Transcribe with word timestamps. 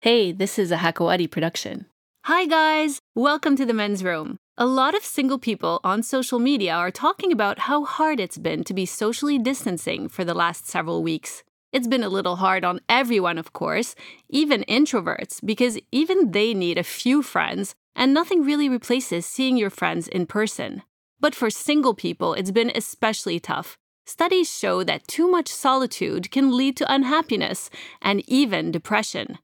Hey, 0.00 0.30
this 0.30 0.60
is 0.60 0.70
a 0.70 0.76
Hakawati 0.76 1.28
production. 1.28 1.86
Hi, 2.26 2.46
guys! 2.46 3.00
Welcome 3.16 3.56
to 3.56 3.66
the 3.66 3.74
men's 3.74 4.04
room. 4.04 4.36
A 4.56 4.64
lot 4.64 4.94
of 4.94 5.02
single 5.02 5.40
people 5.40 5.80
on 5.82 6.04
social 6.04 6.38
media 6.38 6.72
are 6.72 6.92
talking 6.92 7.32
about 7.32 7.58
how 7.58 7.84
hard 7.84 8.20
it's 8.20 8.38
been 8.38 8.62
to 8.62 8.72
be 8.72 8.86
socially 8.86 9.40
distancing 9.40 10.08
for 10.08 10.24
the 10.24 10.34
last 10.34 10.68
several 10.68 11.02
weeks. 11.02 11.42
It's 11.72 11.88
been 11.88 12.04
a 12.04 12.08
little 12.08 12.36
hard 12.36 12.64
on 12.64 12.80
everyone, 12.88 13.38
of 13.38 13.52
course, 13.52 13.96
even 14.28 14.64
introverts, 14.68 15.44
because 15.44 15.80
even 15.90 16.30
they 16.30 16.54
need 16.54 16.78
a 16.78 16.84
few 16.84 17.20
friends, 17.20 17.74
and 17.96 18.14
nothing 18.14 18.44
really 18.44 18.68
replaces 18.68 19.26
seeing 19.26 19.56
your 19.56 19.68
friends 19.68 20.06
in 20.06 20.26
person. 20.26 20.82
But 21.18 21.34
for 21.34 21.50
single 21.50 21.94
people, 21.94 22.34
it's 22.34 22.52
been 22.52 22.70
especially 22.72 23.40
tough. 23.40 23.76
Studies 24.06 24.56
show 24.56 24.84
that 24.84 25.08
too 25.08 25.28
much 25.28 25.48
solitude 25.48 26.30
can 26.30 26.56
lead 26.56 26.76
to 26.76 26.94
unhappiness 26.94 27.68
and 28.00 28.22
even 28.28 28.70
depression. 28.70 29.38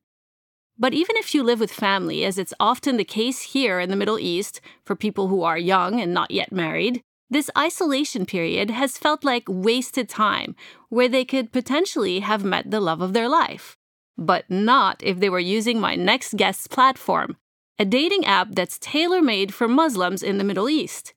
But 0.78 0.92
even 0.94 1.16
if 1.16 1.34
you 1.34 1.42
live 1.42 1.60
with 1.60 1.72
family, 1.72 2.24
as 2.24 2.36
it's 2.36 2.54
often 2.58 2.96
the 2.96 3.04
case 3.04 3.42
here 3.42 3.78
in 3.78 3.90
the 3.90 3.96
Middle 3.96 4.18
East 4.18 4.60
for 4.84 4.96
people 4.96 5.28
who 5.28 5.42
are 5.42 5.58
young 5.58 6.00
and 6.00 6.12
not 6.12 6.30
yet 6.30 6.50
married, 6.50 7.00
this 7.30 7.50
isolation 7.56 8.26
period 8.26 8.70
has 8.70 8.98
felt 8.98 9.24
like 9.24 9.44
wasted 9.48 10.08
time 10.08 10.54
where 10.88 11.08
they 11.08 11.24
could 11.24 11.52
potentially 11.52 12.20
have 12.20 12.44
met 12.44 12.70
the 12.70 12.80
love 12.80 13.00
of 13.00 13.12
their 13.12 13.28
life. 13.28 13.76
But 14.16 14.50
not 14.50 15.02
if 15.02 15.20
they 15.20 15.28
were 15.28 15.40
using 15.40 15.80
my 15.80 15.94
next 15.94 16.36
guest's 16.36 16.66
platform, 16.66 17.36
a 17.78 17.84
dating 17.84 18.24
app 18.24 18.48
that's 18.52 18.78
tailor 18.78 19.22
made 19.22 19.54
for 19.54 19.66
Muslims 19.66 20.22
in 20.22 20.38
the 20.38 20.44
Middle 20.44 20.68
East. 20.68 21.14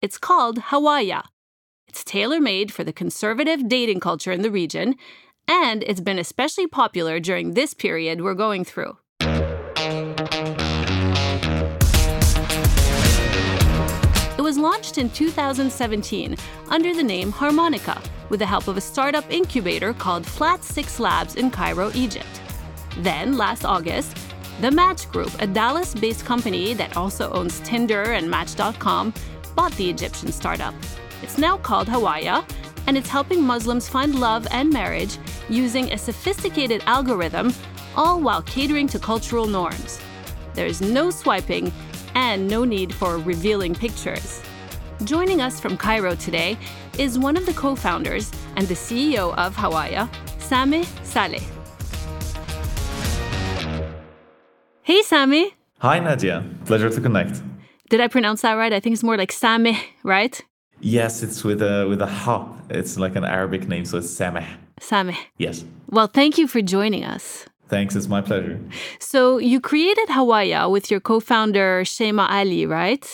It's 0.00 0.18
called 0.18 0.58
Hawaya. 0.58 1.24
It's 1.86 2.04
tailor 2.04 2.40
made 2.40 2.72
for 2.72 2.84
the 2.84 2.92
conservative 2.92 3.68
dating 3.68 4.00
culture 4.00 4.32
in 4.32 4.42
the 4.42 4.50
region, 4.50 4.96
and 5.50 5.82
it's 5.82 6.00
been 6.00 6.20
especially 6.20 6.68
popular 6.68 7.18
during 7.18 7.54
this 7.54 7.74
period 7.74 8.20
we're 8.20 8.34
going 8.34 8.64
through. 8.64 8.96
It 14.38 14.42
was 14.42 14.56
launched 14.56 14.96
in 14.96 15.10
2017 15.10 16.36
under 16.68 16.94
the 16.94 17.02
name 17.02 17.32
Harmonica 17.32 18.00
with 18.28 18.38
the 18.38 18.46
help 18.46 18.68
of 18.68 18.76
a 18.76 18.80
startup 18.80 19.28
incubator 19.30 19.92
called 19.92 20.24
Flat 20.24 20.62
Six 20.62 21.00
Labs 21.00 21.34
in 21.34 21.50
Cairo, 21.50 21.90
Egypt. 21.94 22.40
Then, 22.98 23.36
last 23.36 23.64
August, 23.64 24.16
The 24.60 24.70
Match 24.70 25.10
Group, 25.10 25.32
a 25.42 25.48
Dallas 25.48 25.94
based 25.94 26.24
company 26.24 26.74
that 26.74 26.96
also 26.96 27.32
owns 27.32 27.58
Tinder 27.60 28.12
and 28.12 28.30
Match.com, 28.30 29.12
bought 29.56 29.72
the 29.72 29.90
Egyptian 29.90 30.30
startup. 30.30 30.74
It's 31.22 31.38
now 31.38 31.58
called 31.58 31.88
Hawaya, 31.88 32.44
and 32.86 32.96
it's 32.96 33.08
helping 33.08 33.42
Muslims 33.42 33.88
find 33.88 34.18
love 34.18 34.46
and 34.50 34.72
marriage 34.72 35.18
using 35.48 35.92
a 35.92 35.98
sophisticated 35.98 36.82
algorithm, 36.86 37.52
all 37.96 38.20
while 38.20 38.42
catering 38.42 38.86
to 38.88 38.98
cultural 38.98 39.46
norms. 39.46 40.00
There's 40.54 40.80
no 40.80 41.10
swiping 41.10 41.72
and 42.14 42.48
no 42.48 42.64
need 42.64 42.94
for 42.94 43.18
revealing 43.18 43.74
pictures. 43.74 44.42
Joining 45.04 45.40
us 45.40 45.60
from 45.60 45.76
Cairo 45.76 46.14
today 46.14 46.58
is 46.98 47.18
one 47.18 47.36
of 47.36 47.46
the 47.46 47.54
co 47.54 47.74
founders 47.74 48.30
and 48.56 48.66
the 48.68 48.74
CEO 48.74 49.34
of 49.36 49.56
Hawaya, 49.56 50.08
Sami 50.38 50.84
Saleh. 51.04 51.42
Hey, 54.82 55.02
Sami. 55.02 55.54
Hi, 55.78 55.98
Nadia. 56.00 56.44
Pleasure 56.66 56.90
to 56.90 57.00
connect. 57.00 57.40
Did 57.88 58.00
I 58.00 58.08
pronounce 58.08 58.42
that 58.42 58.54
right? 58.54 58.72
I 58.72 58.80
think 58.80 58.94
it's 58.94 59.02
more 59.02 59.16
like 59.16 59.32
Sameh, 59.32 59.78
right? 60.04 60.40
Yes, 60.80 61.22
it's 61.22 61.44
with 61.44 61.62
a 61.62 61.86
with 61.88 62.00
a 62.00 62.06
ha. 62.06 62.48
It's 62.70 62.98
like 62.98 63.16
an 63.16 63.24
Arabic 63.24 63.68
name, 63.68 63.84
so 63.84 63.98
it's 63.98 64.08
Sameh. 64.08 64.46
Sameh. 64.80 65.16
Yes. 65.36 65.64
Well, 65.90 66.06
thank 66.06 66.38
you 66.38 66.46
for 66.46 66.62
joining 66.62 67.04
us. 67.04 67.46
Thanks, 67.68 67.94
it's 67.94 68.08
my 68.08 68.20
pleasure. 68.20 68.58
So, 68.98 69.38
you 69.38 69.60
created 69.60 70.08
Hawaya 70.08 70.68
with 70.68 70.90
your 70.90 70.98
co 70.98 71.20
founder, 71.20 71.84
Shema 71.84 72.26
Ali, 72.28 72.66
right? 72.66 73.06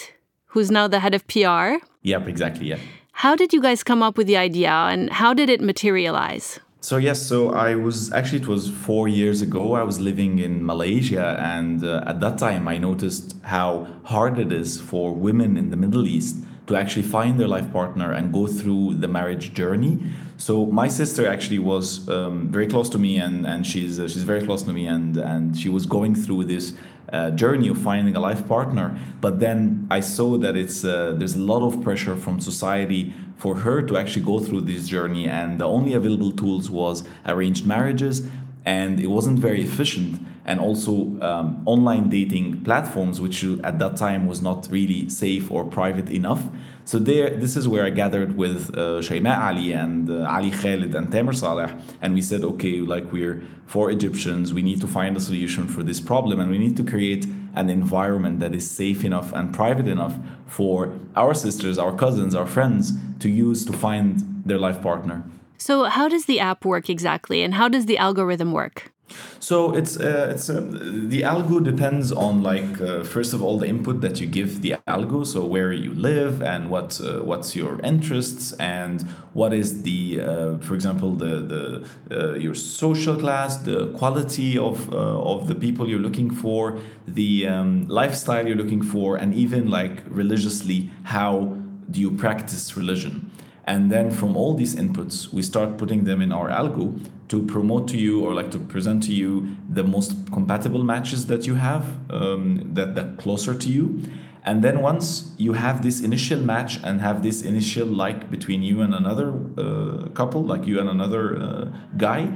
Who's 0.47 0.71
now 0.71 0.89
the 0.89 1.01
head 1.01 1.15
of 1.15 1.27
PR. 1.27 1.85
Yep, 2.03 2.29
exactly, 2.29 2.69
yeah. 2.69 2.79
How 3.13 3.37
did 3.37 3.53
you 3.53 3.61
guys 3.61 3.83
come 3.83 4.03
up 4.03 4.17
with 4.17 4.27
the 4.27 4.37
idea 4.37 4.71
and 4.71 5.11
how 5.11 5.35
did 5.35 5.51
it 5.51 5.61
materialize? 5.61 6.59
So 6.81 6.99
yes, 6.99 7.21
so 7.21 7.51
I 7.51 7.75
was 7.75 8.13
actually 8.13 8.43
it 8.43 8.47
was 8.47 8.71
four 8.71 9.09
years 9.09 9.43
ago. 9.43 9.75
I 9.75 9.83
was 9.83 9.99
living 9.99 10.39
in 10.39 10.65
Malaysia, 10.65 11.37
and 11.41 11.83
uh, 11.83 12.05
at 12.07 12.21
that 12.21 12.39
time 12.39 12.69
I 12.69 12.79
noticed 12.79 13.35
how 13.43 13.89
hard 14.05 14.39
it 14.39 14.53
is 14.53 14.81
for 14.81 15.13
women 15.13 15.57
in 15.57 15.71
the 15.71 15.77
Middle 15.77 16.07
East 16.07 16.37
to 16.67 16.77
actually 16.77 17.03
find 17.03 17.39
their 17.39 17.49
life 17.49 17.73
partner 17.73 18.13
and 18.13 18.33
go 18.33 18.47
through 18.47 18.95
the 18.95 19.09
marriage 19.09 19.53
journey. 19.53 19.99
So 20.37 20.67
my 20.67 20.89
sister 20.89 21.27
actually 21.27 21.61
was 21.61 22.09
um, 22.09 22.49
very 22.49 22.67
close 22.67 22.89
to 22.91 22.99
me, 22.99 23.19
and 23.19 23.47
and 23.47 23.67
she's 23.67 23.99
uh, 23.99 24.09
she's 24.09 24.25
very 24.25 24.45
close 24.45 24.63
to 24.65 24.73
me, 24.73 24.87
and 24.87 25.17
and 25.17 25.57
she 25.57 25.69
was 25.69 25.87
going 25.87 26.15
through 26.15 26.45
this 26.45 26.75
uh, 27.13 27.31
journey 27.31 27.69
of 27.69 27.79
finding 27.79 28.17
a 28.17 28.21
life 28.21 28.47
partner. 28.47 28.99
But 29.21 29.41
then 29.41 29.87
I 29.91 30.01
saw 30.01 30.37
that 30.39 30.57
it's 30.57 30.85
uh, 30.85 31.15
there's 31.17 31.37
a 31.37 31.41
lot 31.53 31.63
of 31.63 31.83
pressure 31.83 32.17
from 32.17 32.41
society 32.41 33.15
for 33.39 33.55
her 33.55 33.83
to 33.83 33.97
actually 33.97 34.25
go 34.25 34.41
through 34.41 34.63
this 34.63 34.89
journey, 34.89 35.29
and 35.29 35.59
the 35.59 35.67
only 35.67 35.95
available 35.95 36.33
tools 36.33 36.71
was 36.71 37.05
arranged 37.27 37.67
marriages, 37.67 38.23
and 38.67 39.01
it 39.01 39.07
wasn't 39.07 39.39
very 39.39 39.63
efficient. 39.63 40.21
And 40.45 40.61
also 40.61 40.93
um, 41.23 41.63
online 41.67 42.09
dating 42.09 42.63
platforms, 42.63 43.21
which 43.21 43.43
at 43.65 43.79
that 43.79 43.97
time 43.97 44.27
was 44.27 44.43
not 44.43 44.69
really 44.71 45.09
safe 45.09 45.51
or 45.51 45.65
private 45.65 46.09
enough. 46.11 46.43
So 46.85 47.01
there, 47.01 47.31
this 47.31 47.57
is 47.57 47.67
where 47.67 47.85
I 47.85 47.91
gathered 47.91 48.37
with 48.37 48.71
uh, 48.71 49.03
Shayma 49.03 49.37
Ali 49.39 49.73
and 49.73 50.09
uh, 50.09 50.29
Ali 50.31 50.53
Khalid 50.53 50.95
and 50.95 51.11
Tamer 51.11 51.33
Saleh, 51.33 51.73
and 52.01 52.15
we 52.15 52.23
said, 52.23 52.45
okay, 52.45 52.81
like 52.81 53.11
we're 53.11 53.43
four 53.67 53.91
Egyptians, 53.91 54.55
we 54.55 54.63
need 54.63 54.81
to 54.83 54.87
find 54.87 55.17
a 55.17 55.21
solution 55.21 55.67
for 55.67 55.83
this 55.83 56.01
problem, 56.01 56.39
and 56.39 56.49
we 56.49 56.59
need 56.59 56.77
to 56.77 56.85
create 56.85 57.27
an 57.57 57.71
environment 57.71 58.39
that 58.39 58.55
is 58.55 58.71
safe 58.71 59.05
enough 59.05 59.33
and 59.33 59.53
private 59.53 59.89
enough 59.89 60.15
for 60.47 60.93
our 61.17 61.35
sisters, 61.35 61.77
our 61.77 61.93
cousins, 61.93 62.37
our 62.37 62.47
friends 62.47 62.93
to 63.19 63.29
use 63.29 63.65
to 63.65 63.73
find 63.73 64.23
their 64.45 64.59
life 64.59 64.81
partner. 64.81 65.25
So, 65.59 65.85
how 65.85 66.09
does 66.09 66.27
the 66.27 66.41
app 66.41 66.65
work 66.65 66.89
exactly, 66.91 67.43
and 67.43 67.55
how 67.55 67.69
does 67.69 67.87
the 67.87 67.99
algorithm 67.99 68.53
work? 68.53 68.93
So 69.39 69.75
it's 69.75 69.97
uh, 69.97 70.33
it's 70.35 70.51
uh, 70.51 70.61
the 70.61 71.23
algo 71.23 71.63
depends 71.63 72.11
on 72.11 72.43
like 72.43 72.81
uh, 72.81 73.05
first 73.05 73.33
of 73.35 73.43
all 73.43 73.59
the 73.59 73.67
input 73.67 74.01
that 74.01 74.21
you 74.21 74.27
give 74.27 74.63
the 74.63 74.77
algo. 74.89 75.25
So 75.25 75.45
where 75.45 75.73
you 75.73 75.95
live 75.95 76.43
and 76.43 76.71
what 76.71 77.01
uh, 77.01 77.21
what's 77.21 77.55
your 77.55 77.81
interests 77.83 78.53
and 78.55 79.03
what 79.33 79.53
is 79.53 79.83
the 79.83 80.21
uh, 80.21 80.59
for 80.59 80.75
example 80.75 81.13
the 81.13 81.41
the 81.41 81.87
uh, 82.11 82.35
your 82.35 82.55
social 82.55 83.17
class, 83.17 83.59
the 83.59 83.93
quality 83.93 84.59
of 84.59 84.93
of 84.93 85.47
the 85.47 85.55
people 85.55 85.89
you're 85.89 86.07
looking 86.09 86.31
for, 86.31 86.79
the 87.07 87.47
um, 87.47 87.87
lifestyle 87.87 88.47
you're 88.47 88.57
looking 88.57 88.83
for, 88.83 89.17
and 89.17 89.35
even 89.35 89.71
like 89.71 90.03
religiously 90.09 90.91
how 91.05 91.57
do 91.91 92.01
you 92.01 92.11
practice 92.11 92.77
religion. 92.77 93.26
And 93.67 93.91
then 93.91 94.11
from 94.13 94.37
all 94.37 94.55
these 94.55 94.77
inputs, 94.77 95.33
we 95.33 95.43
start 95.43 95.77
putting 95.77 96.05
them 96.05 96.23
in 96.23 96.31
our 96.31 96.49
algo 96.49 97.05
to 97.29 97.43
promote 97.43 97.89
to 97.89 97.99
you 97.99 98.25
or 98.25 98.33
like 98.33 98.53
to 98.53 98.59
present 98.59 99.03
to 99.05 99.13
you 99.13 99.57
the 99.69 99.83
most 99.83 100.15
compatible 100.33 100.85
matches 100.85 101.27
that 101.27 101.47
you 101.47 101.57
have 101.57 101.85
um, 102.11 102.63
that 102.75 102.95
that 102.95 103.17
closer 103.19 103.55
to 103.55 103.69
you. 103.69 104.03
And 104.45 104.63
then 104.63 104.81
once 104.81 105.33
you 105.39 105.55
have 105.55 105.83
this 105.83 106.01
initial 106.01 106.39
match 106.39 106.79
and 106.85 107.01
have 107.01 107.25
this 107.25 107.43
initial 107.43 107.89
like 107.89 108.31
between 108.31 108.63
you 108.63 108.81
and 108.81 108.95
another 108.95 109.35
uh, 109.59 110.09
couple, 110.15 110.45
like 110.45 110.65
you 110.69 110.79
and 110.79 110.89
another 110.89 111.37
uh, 111.37 111.65
guy, 111.97 112.33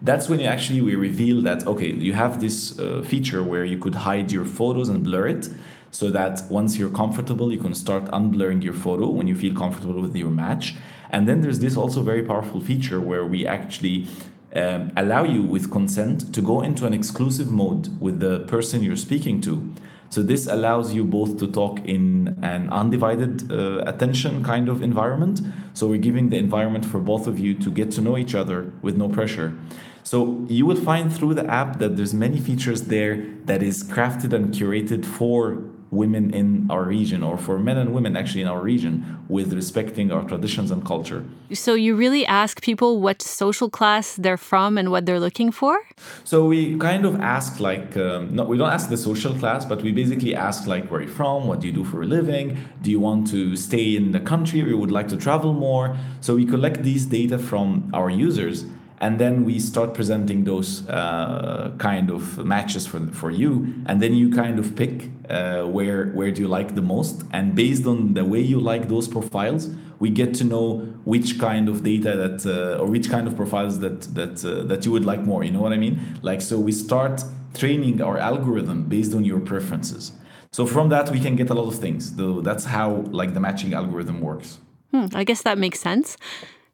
that's 0.00 0.30
when 0.30 0.40
you 0.40 0.46
actually 0.46 0.80
we 0.80 0.94
reveal 0.94 1.42
that 1.42 1.66
okay, 1.66 1.92
you 1.92 2.14
have 2.14 2.40
this 2.40 2.78
uh, 2.78 3.02
feature 3.04 3.42
where 3.42 3.66
you 3.66 3.76
could 3.76 3.94
hide 3.94 4.32
your 4.32 4.46
photos 4.46 4.88
and 4.88 5.04
blur 5.04 5.28
it 5.28 5.50
so 5.90 6.10
that 6.10 6.42
once 6.50 6.76
you're 6.76 6.90
comfortable, 6.90 7.52
you 7.52 7.58
can 7.58 7.74
start 7.74 8.04
unblurring 8.06 8.62
your 8.62 8.74
photo 8.74 9.08
when 9.08 9.26
you 9.26 9.34
feel 9.34 9.54
comfortable 9.54 10.00
with 10.00 10.14
your 10.16 10.30
match. 10.30 10.74
And 11.10 11.28
then 11.28 11.40
there's 11.40 11.58
this 11.58 11.76
also 11.76 12.02
very 12.02 12.22
powerful 12.22 12.60
feature 12.60 13.00
where 13.00 13.26
we 13.26 13.46
actually 13.46 14.06
um, 14.54 14.92
allow 14.96 15.24
you 15.24 15.42
with 15.42 15.70
consent 15.70 16.32
to 16.34 16.40
go 16.40 16.60
into 16.60 16.86
an 16.86 16.94
exclusive 16.94 17.50
mode 17.50 18.00
with 18.00 18.20
the 18.20 18.40
person 18.40 18.82
you're 18.82 18.96
speaking 18.96 19.40
to. 19.42 19.72
So 20.10 20.24
this 20.24 20.48
allows 20.48 20.92
you 20.92 21.04
both 21.04 21.38
to 21.38 21.46
talk 21.46 21.78
in 21.84 22.36
an 22.42 22.68
undivided 22.70 23.50
uh, 23.50 23.84
attention 23.86 24.42
kind 24.42 24.68
of 24.68 24.82
environment. 24.82 25.40
So 25.72 25.86
we're 25.86 26.00
giving 26.00 26.30
the 26.30 26.36
environment 26.36 26.84
for 26.84 26.98
both 26.98 27.28
of 27.28 27.38
you 27.38 27.54
to 27.54 27.70
get 27.70 27.92
to 27.92 28.00
know 28.00 28.18
each 28.18 28.34
other 28.34 28.72
with 28.82 28.96
no 28.96 29.08
pressure. 29.08 29.56
So 30.02 30.44
you 30.48 30.66
will 30.66 30.76
find 30.76 31.12
through 31.12 31.34
the 31.34 31.46
app 31.46 31.78
that 31.78 31.96
there's 31.96 32.12
many 32.12 32.40
features 32.40 32.82
there 32.84 33.24
that 33.44 33.62
is 33.62 33.84
crafted 33.84 34.32
and 34.32 34.52
curated 34.52 35.04
for 35.04 35.62
women 35.90 36.32
in 36.32 36.70
our 36.70 36.84
region 36.84 37.22
or 37.22 37.36
for 37.36 37.58
men 37.58 37.76
and 37.76 37.92
women 37.92 38.16
actually 38.16 38.42
in 38.42 38.48
our 38.48 38.60
region 38.60 39.18
with 39.28 39.52
respecting 39.52 40.12
our 40.12 40.22
traditions 40.22 40.70
and 40.70 40.84
culture. 40.84 41.24
So 41.52 41.74
you 41.74 41.96
really 41.96 42.24
ask 42.26 42.62
people 42.62 43.00
what 43.00 43.20
social 43.22 43.68
class 43.68 44.14
they're 44.14 44.36
from 44.36 44.78
and 44.78 44.90
what 44.90 45.04
they're 45.06 45.20
looking 45.20 45.50
for? 45.50 45.80
So 46.24 46.44
we 46.44 46.78
kind 46.78 47.04
of 47.04 47.20
ask 47.20 47.58
like 47.60 47.96
um, 47.96 48.34
no 48.34 48.44
we 48.44 48.56
don't 48.56 48.70
ask 48.70 48.88
the 48.88 48.96
social 48.96 49.34
class 49.34 49.64
but 49.64 49.82
we 49.82 49.90
basically 49.92 50.34
ask 50.34 50.66
like 50.66 50.90
where 50.90 51.00
are 51.00 51.04
you 51.04 51.08
from, 51.08 51.46
what 51.46 51.60
do 51.60 51.66
you 51.66 51.72
do 51.72 51.84
for 51.84 52.02
a 52.02 52.06
living, 52.06 52.56
do 52.82 52.90
you 52.90 53.00
want 53.00 53.28
to 53.30 53.56
stay 53.56 53.96
in 53.96 54.12
the 54.12 54.20
country 54.20 54.62
or 54.62 54.68
you 54.68 54.78
would 54.78 54.92
like 54.92 55.08
to 55.08 55.16
travel 55.16 55.52
more? 55.52 55.96
So 56.20 56.36
we 56.36 56.46
collect 56.46 56.82
these 56.82 57.06
data 57.06 57.38
from 57.38 57.90
our 57.92 58.10
users 58.10 58.64
and 59.00 59.18
then 59.18 59.44
we 59.44 59.58
start 59.58 59.94
presenting 59.94 60.44
those 60.44 60.86
uh, 60.88 61.72
kind 61.78 62.10
of 62.10 62.44
matches 62.44 62.86
for 62.86 63.00
for 63.12 63.30
you, 63.30 63.74
and 63.86 64.00
then 64.02 64.14
you 64.14 64.30
kind 64.30 64.58
of 64.58 64.76
pick 64.76 65.10
uh, 65.28 65.62
where 65.62 66.10
where 66.10 66.30
do 66.30 66.42
you 66.42 66.48
like 66.48 66.74
the 66.74 66.82
most, 66.82 67.24
and 67.32 67.54
based 67.54 67.86
on 67.86 68.14
the 68.14 68.24
way 68.24 68.40
you 68.40 68.60
like 68.60 68.88
those 68.88 69.08
profiles, 69.08 69.70
we 69.98 70.10
get 70.10 70.34
to 70.34 70.44
know 70.44 70.80
which 71.04 71.38
kind 71.38 71.68
of 71.68 71.82
data 71.82 72.16
that 72.16 72.46
uh, 72.46 72.82
or 72.82 72.86
which 72.86 73.08
kind 73.08 73.26
of 73.26 73.36
profiles 73.36 73.80
that 73.80 74.02
that 74.14 74.44
uh, 74.44 74.64
that 74.64 74.84
you 74.84 74.92
would 74.92 75.06
like 75.06 75.22
more. 75.22 75.44
You 75.44 75.52
know 75.52 75.62
what 75.62 75.72
I 75.72 75.78
mean? 75.78 76.18
Like 76.22 76.42
so, 76.42 76.58
we 76.58 76.72
start 76.72 77.24
training 77.54 78.02
our 78.02 78.18
algorithm 78.18 78.84
based 78.84 79.14
on 79.14 79.24
your 79.24 79.40
preferences. 79.40 80.12
So 80.52 80.66
from 80.66 80.88
that, 80.90 81.10
we 81.10 81.20
can 81.20 81.36
get 81.36 81.48
a 81.48 81.54
lot 81.54 81.68
of 81.68 81.78
things. 81.78 82.16
Though 82.16 82.42
that's 82.42 82.66
how 82.66 83.04
like 83.10 83.32
the 83.32 83.40
matching 83.40 83.72
algorithm 83.72 84.20
works. 84.20 84.58
Hmm, 84.90 85.06
I 85.14 85.24
guess 85.24 85.42
that 85.42 85.56
makes 85.56 85.80
sense. 85.80 86.16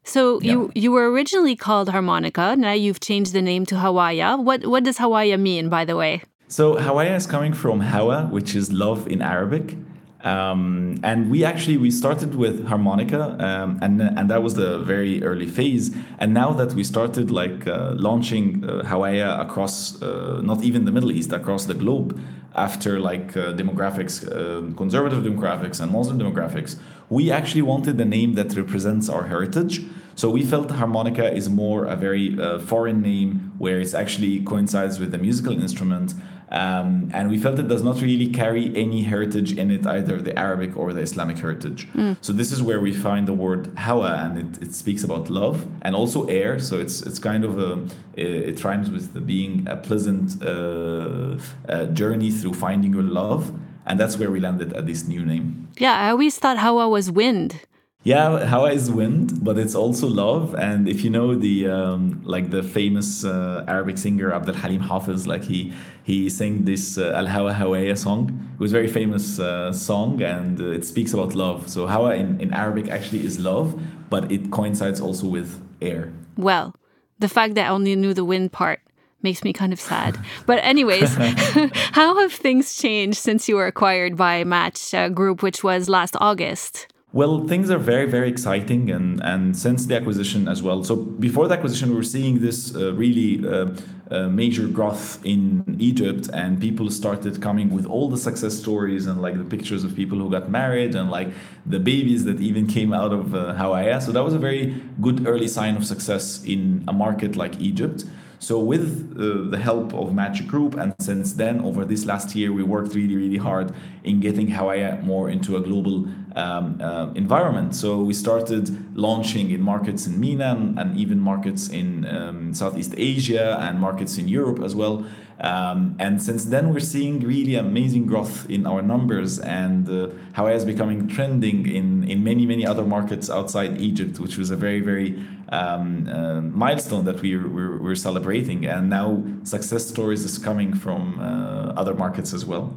So 0.07 0.39
yeah. 0.41 0.51
you 0.51 0.71
you 0.73 0.91
were 0.91 1.11
originally 1.11 1.55
called 1.55 1.89
Harmonica. 1.89 2.55
Now 2.55 2.71
you've 2.71 2.99
changed 2.99 3.33
the 3.33 3.41
name 3.41 3.65
to 3.67 3.75
Hawaya. 3.75 4.41
What 4.41 4.65
what 4.65 4.83
does 4.83 4.97
Hawaya 4.97 5.37
mean, 5.39 5.69
by 5.69 5.83
the 5.85 5.95
way? 5.95 6.23
So 6.47 6.75
Hawaya 6.75 7.15
is 7.15 7.27
coming 7.27 7.53
from 7.53 7.81
Hawa, 7.81 8.27
which 8.31 8.55
is 8.55 8.71
love 8.71 9.07
in 9.07 9.21
Arabic. 9.21 9.75
Um, 10.23 10.99
and 11.03 11.29
we 11.29 11.43
actually 11.43 11.77
we 11.77 11.91
started 11.91 12.33
with 12.33 12.65
harmonica 12.65 13.37
um, 13.39 13.77
and 13.83 14.01
and 14.01 14.29
that 14.31 14.41
was 14.41 14.55
the 14.55 14.79
very 14.79 15.23
early 15.23 15.47
phase 15.47 15.95
and 16.17 16.33
now 16.33 16.51
that 16.53 16.73
we 16.73 16.83
started 16.83 17.29
like 17.29 17.67
uh, 17.67 17.93
launching 17.95 18.63
uh, 18.65 18.81
Hawaya 18.83 19.39
across 19.39 20.01
uh, 20.01 20.41
not 20.43 20.63
even 20.63 20.85
the 20.85 20.91
Middle 20.91 21.11
East 21.11 21.31
across 21.31 21.65
the 21.65 21.75
globe 21.75 22.19
after 22.55 22.99
like 22.99 23.37
uh, 23.37 23.53
demographics 23.53 24.25
uh, 24.25 24.75
conservative 24.75 25.23
demographics 25.23 25.79
and 25.79 25.91
Muslim 25.91 26.17
demographics 26.17 26.77
we 27.09 27.31
actually 27.31 27.61
wanted 27.61 28.01
a 28.01 28.05
name 28.05 28.33
that 28.33 28.55
represents 28.57 29.09
our 29.09 29.27
heritage 29.27 29.85
so 30.19 30.25
we 30.37 30.43
felt 30.53 30.67
harmonica 30.71 31.25
is 31.39 31.45
more 31.49 31.85
a 31.85 31.95
very 31.95 32.27
uh, 32.39 32.59
foreign 32.71 32.99
name 33.01 33.29
where 33.63 33.79
it 33.79 33.93
actually 33.93 34.35
coincides 34.51 34.95
with 34.99 35.11
the 35.11 35.21
musical 35.27 35.53
instrument 35.65 36.13
um, 36.49 37.09
and 37.13 37.29
we 37.29 37.37
felt 37.37 37.59
it 37.59 37.67
does 37.67 37.83
not 37.83 38.01
really 38.01 38.27
carry 38.27 38.73
any 38.75 39.03
heritage 39.03 39.57
in 39.57 39.69
it, 39.69 39.85
either 39.85 40.21
the 40.21 40.37
Arabic 40.39 40.77
or 40.77 40.93
the 40.93 41.01
Islamic 41.01 41.37
heritage. 41.37 41.89
Mm. 41.93 42.15
So 42.21 42.31
this 42.31 42.51
is 42.51 42.61
where 42.61 42.79
we 42.79 42.93
find 42.93 43.27
the 43.27 43.33
word 43.33 43.77
hawa, 43.77 44.13
and 44.23 44.55
it, 44.55 44.63
it 44.63 44.73
speaks 44.73 45.03
about 45.03 45.29
love 45.29 45.67
and 45.81 45.93
also 45.93 46.25
air. 46.27 46.59
So 46.59 46.79
it's 46.79 47.01
it's 47.01 47.19
kind 47.19 47.43
of 47.43 47.59
a 47.59 47.85
it, 48.15 48.63
rhymes 48.63 48.89
with 48.89 49.25
being 49.27 49.67
a 49.67 49.75
pleasant 49.75 50.41
uh, 50.41 51.37
uh, 51.67 51.85
journey 51.87 52.31
through 52.31 52.53
finding 52.53 52.93
your 52.93 53.03
love, 53.03 53.53
and 53.85 53.99
that's 53.99 54.17
where 54.17 54.31
we 54.31 54.39
landed 54.39 54.71
at 54.71 54.85
this 54.85 55.05
new 55.05 55.25
name. 55.25 55.67
Yeah, 55.77 55.95
I 55.99 56.09
always 56.11 56.39
thought 56.39 56.57
hawa 56.57 56.87
was 56.87 57.11
wind. 57.11 57.59
Yeah, 58.07 58.45
Hawa 58.45 58.71
is 58.71 58.89
wind, 58.89 59.43
but 59.43 59.57
it's 59.57 59.75
also 59.75 60.07
love. 60.07 60.55
And 60.55 60.87
if 60.87 61.03
you 61.03 61.09
know 61.09 61.35
the 61.35 61.67
um, 61.67 62.21
like 62.23 62.51
the 62.51 62.63
famous 62.63 63.25
uh, 63.25 63.65
Arabic 63.67 63.97
singer 63.97 64.31
Abdul 64.31 64.55
Halim 64.55 64.79
Hafiz, 64.79 65.27
like 65.27 65.43
he 65.43 65.73
he 66.03 66.29
sang 66.29 66.63
this 66.63 66.97
uh, 66.97 67.11
Al 67.13 67.27
Hawa 67.27 67.51
Hawaya 67.51 67.97
song. 67.97 68.29
It 68.53 68.59
was 68.61 68.71
a 68.71 68.75
very 68.75 68.87
famous 68.87 69.39
uh, 69.39 69.73
song, 69.73 70.21
and 70.21 70.57
uh, 70.61 70.67
it 70.67 70.85
speaks 70.85 71.13
about 71.13 71.35
love. 71.35 71.67
So 71.67 71.85
Hawa 71.85 72.15
in, 72.15 72.39
in 72.39 72.53
Arabic 72.53 72.87
actually 72.87 73.25
is 73.25 73.39
love, 73.39 73.77
but 74.09 74.31
it 74.31 74.51
coincides 74.51 75.01
also 75.01 75.27
with 75.27 75.61
air. 75.81 76.13
Well, 76.37 76.77
the 77.19 77.27
fact 77.27 77.55
that 77.55 77.65
I 77.65 77.71
only 77.71 77.93
knew 77.97 78.13
the 78.13 78.23
wind 78.23 78.53
part 78.53 78.79
makes 79.21 79.43
me 79.43 79.51
kind 79.51 79.73
of 79.73 79.81
sad. 79.81 80.17
But 80.45 80.59
anyways, 80.63 81.13
how 81.91 82.17
have 82.21 82.31
things 82.31 82.77
changed 82.77 83.17
since 83.17 83.49
you 83.49 83.57
were 83.57 83.67
acquired 83.67 84.15
by 84.15 84.45
Match 84.45 84.93
uh, 84.93 85.09
Group, 85.09 85.43
which 85.43 85.61
was 85.61 85.89
last 85.89 86.15
August? 86.21 86.87
Well, 87.13 87.47
things 87.47 87.71
are 87.71 87.77
very, 87.77 88.05
very 88.05 88.27
exciting, 88.27 88.91
and, 88.91 89.23
and 89.23 89.55
since 89.55 89.85
the 89.85 89.95
acquisition 89.95 90.49
as 90.49 90.61
well. 90.61 90.83
So 90.83 90.97
before 90.97 91.47
the 91.47 91.53
acquisition, 91.53 91.89
we 91.89 91.95
were 91.95 92.03
seeing 92.03 92.41
this 92.41 92.75
uh, 92.75 92.93
really 92.95 93.47
uh, 93.47 93.67
uh, 94.11 94.27
major 94.27 94.67
growth 94.67 95.25
in 95.25 95.77
Egypt, 95.79 96.29
and 96.33 96.59
people 96.59 96.91
started 96.91 97.41
coming 97.41 97.69
with 97.69 97.85
all 97.85 98.09
the 98.09 98.17
success 98.17 98.57
stories 98.57 99.07
and 99.07 99.21
like 99.21 99.37
the 99.37 99.45
pictures 99.45 99.85
of 99.85 99.95
people 99.95 100.17
who 100.17 100.29
got 100.29 100.49
married 100.51 100.95
and 100.95 101.09
like 101.09 101.29
the 101.65 101.79
babies 101.79 102.25
that 102.25 102.41
even 102.41 102.67
came 102.67 102.91
out 102.91 103.13
of 103.13 103.33
uh, 103.33 103.53
Hawaya. 103.53 104.01
So 104.01 104.11
that 104.11 104.23
was 104.23 104.33
a 104.33 104.39
very 104.39 104.75
good 104.99 105.25
early 105.25 105.47
sign 105.47 105.77
of 105.77 105.85
success 105.85 106.43
in 106.43 106.83
a 106.89 106.93
market 106.93 107.37
like 107.37 107.57
Egypt. 107.61 108.03
So 108.39 108.59
with 108.59 109.17
uh, 109.17 109.49
the 109.49 109.57
help 109.57 109.93
of 109.95 110.13
Match 110.13 110.45
Group, 110.45 110.75
and 110.75 110.93
since 110.99 111.33
then, 111.33 111.59
over 111.61 111.83
this 111.83 112.05
last 112.05 112.35
year, 112.35 112.53
we 112.53 112.61
worked 112.61 112.93
really, 112.93 113.15
really 113.15 113.37
hard 113.37 113.73
in 114.03 114.19
getting 114.19 114.47
Hawaya 114.49 115.01
more 115.03 115.27
into 115.29 115.57
a 115.57 115.61
global 115.61 116.07
um, 116.37 116.79
uh, 116.81 117.07
environment. 117.13 117.75
So 117.75 118.01
we 118.01 118.13
started 118.13 118.95
launching 118.95 119.49
in 119.51 119.61
markets 119.61 120.05
in 120.07 120.19
MENA 120.19 120.51
and, 120.51 120.79
and 120.79 120.97
even 120.97 121.19
markets 121.19 121.67
in 121.69 122.05
um, 122.05 122.53
Southeast 122.53 122.93
Asia 122.95 123.57
and 123.59 123.79
markets 123.79 124.17
in 124.17 124.27
Europe 124.27 124.61
as 124.63 124.75
well. 124.75 125.05
Um, 125.39 125.95
and 125.99 126.21
since 126.21 126.45
then, 126.45 126.73
we're 126.73 126.79
seeing 126.79 127.19
really 127.19 127.55
amazing 127.55 128.07
growth 128.07 128.49
in 128.49 128.65
our 128.65 128.81
numbers, 128.81 129.37
and 129.37 129.87
uh, 129.87 130.07
Hawaya 130.33 130.55
is 130.55 130.65
becoming 130.65 131.07
trending 131.07 131.67
in, 131.67 132.09
in 132.09 132.23
many, 132.23 132.47
many 132.47 132.65
other 132.65 132.83
markets 132.83 133.29
outside 133.29 133.79
Egypt, 133.79 134.19
which 134.19 134.35
was 134.37 134.49
a 134.49 134.55
very, 134.55 134.79
very 134.79 135.23
um, 135.49 136.09
uh, 136.09 136.41
milestone 136.41 137.05
that 137.05 137.21
we, 137.21 137.37
we're, 137.37 137.77
we're, 137.77 137.93
celebrating. 137.93 138.65
And 138.65 138.89
now 138.89 139.23
success 139.43 139.85
stories 139.87 140.23
is 140.23 140.39
coming 140.39 140.73
from 140.73 141.19
uh, 141.19 141.79
other 141.79 141.93
markets 141.93 142.33
as 142.33 142.43
well. 142.43 142.75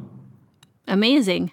Amazing. 0.87 1.51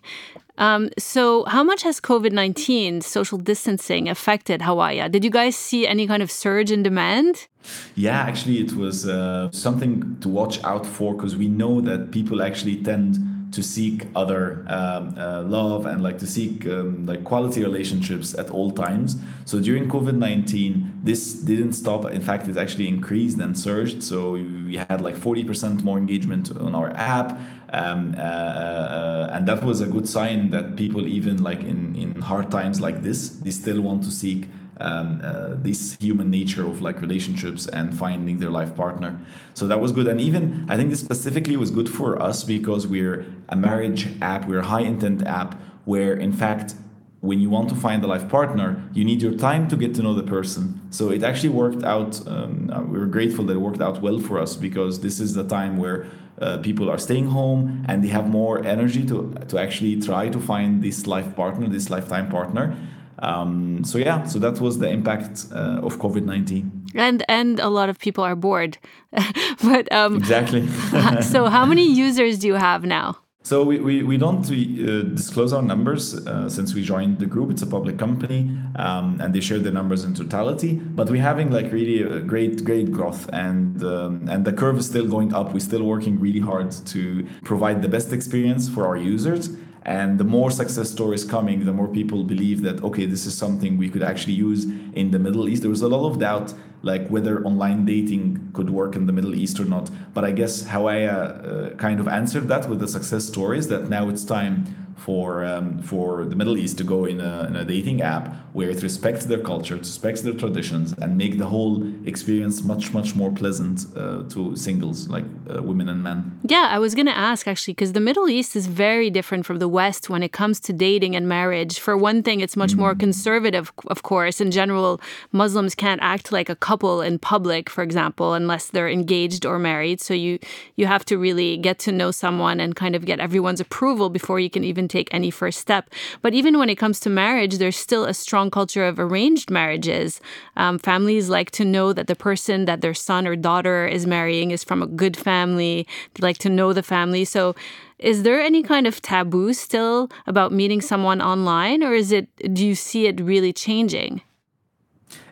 Um, 0.58 0.90
so, 0.98 1.44
how 1.44 1.62
much 1.62 1.82
has 1.84 2.00
COVID 2.00 2.32
19 2.32 3.00
social 3.00 3.38
distancing 3.38 4.08
affected 4.08 4.60
Hawaya? 4.60 5.10
Did 5.10 5.24
you 5.24 5.30
guys 5.30 5.56
see 5.56 5.86
any 5.86 6.06
kind 6.06 6.22
of 6.22 6.30
surge 6.30 6.72
in 6.72 6.82
demand? 6.82 7.46
Yeah, 7.94 8.18
actually, 8.20 8.58
it 8.58 8.72
was 8.72 9.08
uh, 9.08 9.50
something 9.52 10.18
to 10.20 10.28
watch 10.28 10.62
out 10.64 10.84
for 10.84 11.14
because 11.14 11.36
we 11.36 11.46
know 11.46 11.80
that 11.82 12.10
people 12.10 12.42
actually 12.42 12.82
tend 12.82 13.37
to 13.50 13.62
seek 13.62 14.06
other 14.14 14.64
um, 14.68 15.14
uh, 15.16 15.42
love 15.42 15.86
and 15.86 16.02
like 16.02 16.18
to 16.18 16.26
seek 16.26 16.66
um, 16.66 17.06
like 17.06 17.24
quality 17.24 17.62
relationships 17.62 18.34
at 18.34 18.50
all 18.50 18.70
times. 18.70 19.16
So 19.44 19.58
during 19.60 19.88
COVID 19.88 20.16
nineteen, 20.16 20.92
this 21.02 21.32
didn't 21.32 21.72
stop. 21.72 22.04
In 22.10 22.20
fact, 22.20 22.46
it 22.48 22.56
actually 22.56 22.88
increased 22.88 23.38
and 23.38 23.58
surged. 23.58 24.02
So 24.02 24.32
we 24.32 24.76
had 24.76 25.00
like 25.00 25.16
forty 25.16 25.44
percent 25.44 25.82
more 25.82 25.98
engagement 25.98 26.54
on 26.56 26.74
our 26.74 26.90
app, 26.90 27.40
um, 27.72 28.14
uh, 28.16 28.20
uh, 28.20 29.30
and 29.32 29.48
that 29.48 29.62
was 29.64 29.80
a 29.80 29.86
good 29.86 30.08
sign 30.08 30.50
that 30.50 30.76
people 30.76 31.06
even 31.06 31.42
like 31.42 31.60
in 31.60 31.96
in 31.96 32.20
hard 32.20 32.50
times 32.50 32.80
like 32.80 33.02
this, 33.02 33.30
they 33.30 33.50
still 33.50 33.80
want 33.80 34.04
to 34.04 34.10
seek 34.10 34.48
um, 34.80 35.20
uh, 35.22 35.54
this 35.54 35.96
human 36.00 36.30
nature 36.30 36.66
of 36.66 36.80
like 36.80 37.00
relationships 37.00 37.66
and 37.66 37.96
finding 37.96 38.38
their 38.38 38.50
life 38.50 38.74
partner. 38.74 39.20
So 39.54 39.66
that 39.66 39.80
was 39.80 39.92
good. 39.92 40.06
And 40.06 40.20
even 40.20 40.66
I 40.68 40.76
think 40.76 40.90
this 40.90 41.00
specifically 41.00 41.56
was 41.56 41.70
good 41.70 41.88
for 41.88 42.20
us 42.20 42.44
because 42.44 42.86
we're 42.86 43.26
a 43.48 43.56
marriage 43.56 44.08
app, 44.20 44.46
we're 44.46 44.60
a 44.60 44.66
high 44.66 44.82
intent 44.82 45.26
app 45.26 45.60
where 45.84 46.14
in 46.14 46.32
fact 46.32 46.74
when 47.20 47.40
you 47.40 47.50
want 47.50 47.68
to 47.68 47.74
find 47.74 48.04
a 48.04 48.06
life 48.06 48.28
partner, 48.28 48.88
you 48.92 49.04
need 49.04 49.20
your 49.20 49.34
time 49.34 49.66
to 49.68 49.76
get 49.76 49.94
to 49.96 50.02
know 50.02 50.14
the 50.14 50.22
person. 50.22 50.80
So 50.90 51.10
it 51.10 51.24
actually 51.24 51.48
worked 51.48 51.82
out. 51.82 52.24
Um, 52.28 52.70
uh, 52.72 52.80
we 52.82 52.98
were 52.98 53.06
grateful 53.06 53.44
that 53.46 53.54
it 53.54 53.60
worked 53.60 53.80
out 53.80 54.00
well 54.00 54.20
for 54.20 54.38
us 54.38 54.54
because 54.54 55.00
this 55.00 55.18
is 55.18 55.34
the 55.34 55.42
time 55.42 55.78
where 55.78 56.06
uh, 56.40 56.58
people 56.58 56.88
are 56.88 56.98
staying 56.98 57.26
home 57.26 57.84
and 57.88 58.04
they 58.04 58.08
have 58.08 58.28
more 58.28 58.64
energy 58.64 59.04
to 59.04 59.34
to 59.48 59.58
actually 59.58 60.00
try 60.00 60.28
to 60.28 60.38
find 60.38 60.82
this 60.82 61.06
life 61.06 61.34
partner, 61.34 61.68
this 61.68 61.90
lifetime 61.90 62.28
partner. 62.28 62.76
Um, 63.20 63.84
so 63.84 63.98
yeah, 63.98 64.24
so 64.24 64.38
that 64.38 64.60
was 64.60 64.78
the 64.78 64.88
impact 64.88 65.46
uh, 65.52 65.80
of 65.82 65.98
COVID 65.98 66.24
nineteen. 66.24 66.86
And 66.94 67.24
and 67.28 67.60
a 67.60 67.68
lot 67.68 67.88
of 67.88 67.98
people 67.98 68.24
are 68.24 68.36
bored, 68.36 68.78
but 69.62 69.90
um, 69.92 70.16
exactly. 70.16 70.66
so 71.22 71.46
how 71.46 71.64
many 71.66 71.92
users 71.92 72.38
do 72.38 72.46
you 72.46 72.54
have 72.54 72.84
now? 72.84 73.18
So 73.48 73.62
we, 73.62 73.78
we, 73.78 74.02
we 74.02 74.18
don't 74.18 74.46
we, 74.50 74.84
uh, 74.84 75.04
disclose 75.04 75.54
our 75.54 75.62
numbers 75.62 76.14
uh, 76.14 76.50
since 76.50 76.74
we 76.74 76.82
joined 76.82 77.18
the 77.18 77.24
group. 77.24 77.50
It's 77.50 77.62
a 77.62 77.66
public 77.66 77.98
company, 77.98 78.54
um, 78.76 79.18
and 79.22 79.34
they 79.34 79.40
share 79.40 79.58
the 79.58 79.70
numbers 79.70 80.04
in 80.04 80.12
totality. 80.12 80.74
But 80.74 81.08
we're 81.08 81.22
having 81.22 81.50
like 81.50 81.72
really 81.72 82.02
a 82.02 82.20
great 82.20 82.62
great 82.62 82.92
growth, 82.92 83.26
and 83.32 83.82
um, 83.82 84.28
and 84.28 84.44
the 84.44 84.52
curve 84.52 84.76
is 84.76 84.86
still 84.86 85.08
going 85.08 85.32
up. 85.32 85.54
We're 85.54 85.60
still 85.60 85.84
working 85.84 86.20
really 86.20 86.40
hard 86.40 86.72
to 86.92 87.26
provide 87.42 87.80
the 87.80 87.88
best 87.88 88.12
experience 88.12 88.68
for 88.68 88.86
our 88.86 88.98
users 88.98 89.48
and 89.88 90.18
the 90.18 90.24
more 90.24 90.50
success 90.50 90.90
stories 90.90 91.24
coming, 91.24 91.64
the 91.64 91.72
more 91.72 91.88
people 91.88 92.22
believe 92.22 92.60
that, 92.60 92.84
okay, 92.84 93.06
this 93.06 93.24
is 93.24 93.34
something 93.34 93.78
we 93.78 93.88
could 93.88 94.02
actually 94.02 94.34
use 94.34 94.66
in 94.92 95.12
the 95.12 95.18
Middle 95.18 95.48
East. 95.48 95.62
There 95.62 95.70
was 95.70 95.80
a 95.80 95.88
lot 95.88 96.06
of 96.10 96.18
doubt, 96.18 96.52
like 96.82 97.08
whether 97.08 97.42
online 97.42 97.86
dating 97.86 98.50
could 98.52 98.68
work 98.68 98.94
in 98.94 99.06
the 99.06 99.14
Middle 99.14 99.34
East 99.34 99.58
or 99.58 99.64
not. 99.64 99.88
But 100.12 100.26
I 100.26 100.32
guess 100.32 100.64
Hawaya 100.64 101.16
uh, 101.16 101.76
kind 101.76 102.00
of 102.00 102.06
answered 102.06 102.48
that 102.48 102.68
with 102.68 102.80
the 102.80 102.88
success 102.88 103.24
stories 103.24 103.68
that 103.68 103.88
now 103.88 104.10
it's 104.10 104.24
time 104.26 104.66
for 104.98 105.44
um, 105.44 105.80
for 105.82 106.24
the 106.24 106.36
Middle 106.36 106.56
East 106.56 106.78
to 106.78 106.84
go 106.84 107.04
in 107.04 107.20
a, 107.20 107.44
in 107.44 107.56
a 107.56 107.64
dating 107.64 108.02
app 108.02 108.34
where 108.52 108.70
it 108.70 108.82
respects 108.82 109.26
their 109.26 109.38
culture, 109.38 109.76
respects 109.76 110.22
their 110.22 110.34
traditions, 110.34 110.92
and 111.00 111.16
make 111.16 111.38
the 111.38 111.46
whole 111.46 111.74
experience 112.06 112.62
much 112.62 112.92
much 112.92 113.14
more 113.14 113.30
pleasant 113.30 113.86
uh, 113.96 114.22
to 114.28 114.56
singles 114.56 115.08
like 115.08 115.24
uh, 115.24 115.62
women 115.62 115.88
and 115.88 116.02
men. 116.02 116.38
Yeah, 116.42 116.68
I 116.70 116.78
was 116.78 116.94
going 116.94 117.06
to 117.06 117.16
ask 117.16 117.46
actually 117.46 117.74
because 117.74 117.92
the 117.92 118.00
Middle 118.00 118.28
East 118.28 118.56
is 118.56 118.66
very 118.66 119.10
different 119.10 119.46
from 119.46 119.58
the 119.58 119.68
West 119.68 120.10
when 120.10 120.22
it 120.22 120.32
comes 120.32 120.58
to 120.60 120.72
dating 120.72 121.14
and 121.14 121.28
marriage. 121.28 121.78
For 121.78 121.96
one 121.96 122.22
thing, 122.22 122.40
it's 122.40 122.56
much 122.56 122.72
mm. 122.72 122.78
more 122.78 122.94
conservative, 122.94 123.72
of 123.86 124.02
course. 124.02 124.40
In 124.40 124.50
general, 124.50 125.00
Muslims 125.30 125.74
can't 125.74 126.02
act 126.02 126.32
like 126.32 126.48
a 126.48 126.56
couple 126.56 127.00
in 127.02 127.18
public, 127.18 127.70
for 127.70 127.82
example, 127.82 128.34
unless 128.34 128.66
they're 128.66 128.88
engaged 128.88 129.46
or 129.46 129.58
married. 129.58 130.00
So 130.00 130.14
you 130.14 130.38
you 130.76 130.86
have 130.86 131.04
to 131.04 131.16
really 131.16 131.56
get 131.56 131.78
to 131.80 131.92
know 131.92 132.10
someone 132.10 132.58
and 132.58 132.74
kind 132.74 132.96
of 132.96 133.04
get 133.04 133.20
everyone's 133.20 133.60
approval 133.60 134.10
before 134.10 134.40
you 134.40 134.50
can 134.50 134.64
even 134.64 134.87
take 134.88 135.08
any 135.12 135.30
first 135.30 135.58
step. 135.58 135.90
But 136.22 136.34
even 136.34 136.58
when 136.58 136.68
it 136.68 136.76
comes 136.76 137.00
to 137.00 137.10
marriage, 137.10 137.58
there's 137.58 137.76
still 137.76 138.04
a 138.04 138.14
strong 138.14 138.50
culture 138.50 138.84
of 138.84 138.98
arranged 138.98 139.50
marriages. 139.50 140.20
Um, 140.56 140.78
families 140.78 141.28
like 141.28 141.50
to 141.52 141.64
know 141.64 141.92
that 141.92 142.06
the 142.06 142.16
person 142.16 142.64
that 142.64 142.80
their 142.80 142.94
son 142.94 143.26
or 143.26 143.36
daughter 143.36 143.86
is 143.86 144.06
marrying 144.06 144.50
is 144.50 144.64
from 144.64 144.82
a 144.82 144.86
good 144.86 145.16
family. 145.16 145.86
They 146.14 146.26
like 146.26 146.38
to 146.38 146.48
know 146.48 146.72
the 146.72 146.82
family. 146.82 147.24
So 147.24 147.54
is 147.98 148.22
there 148.22 148.40
any 148.40 148.62
kind 148.62 148.86
of 148.86 149.02
taboo 149.02 149.52
still 149.52 150.10
about 150.26 150.52
meeting 150.52 150.80
someone 150.80 151.20
online 151.20 151.82
or 151.82 151.94
is 151.94 152.12
it 152.12 152.28
do 152.54 152.64
you 152.64 152.74
see 152.74 153.06
it 153.06 153.20
really 153.20 153.52
changing 153.52 154.22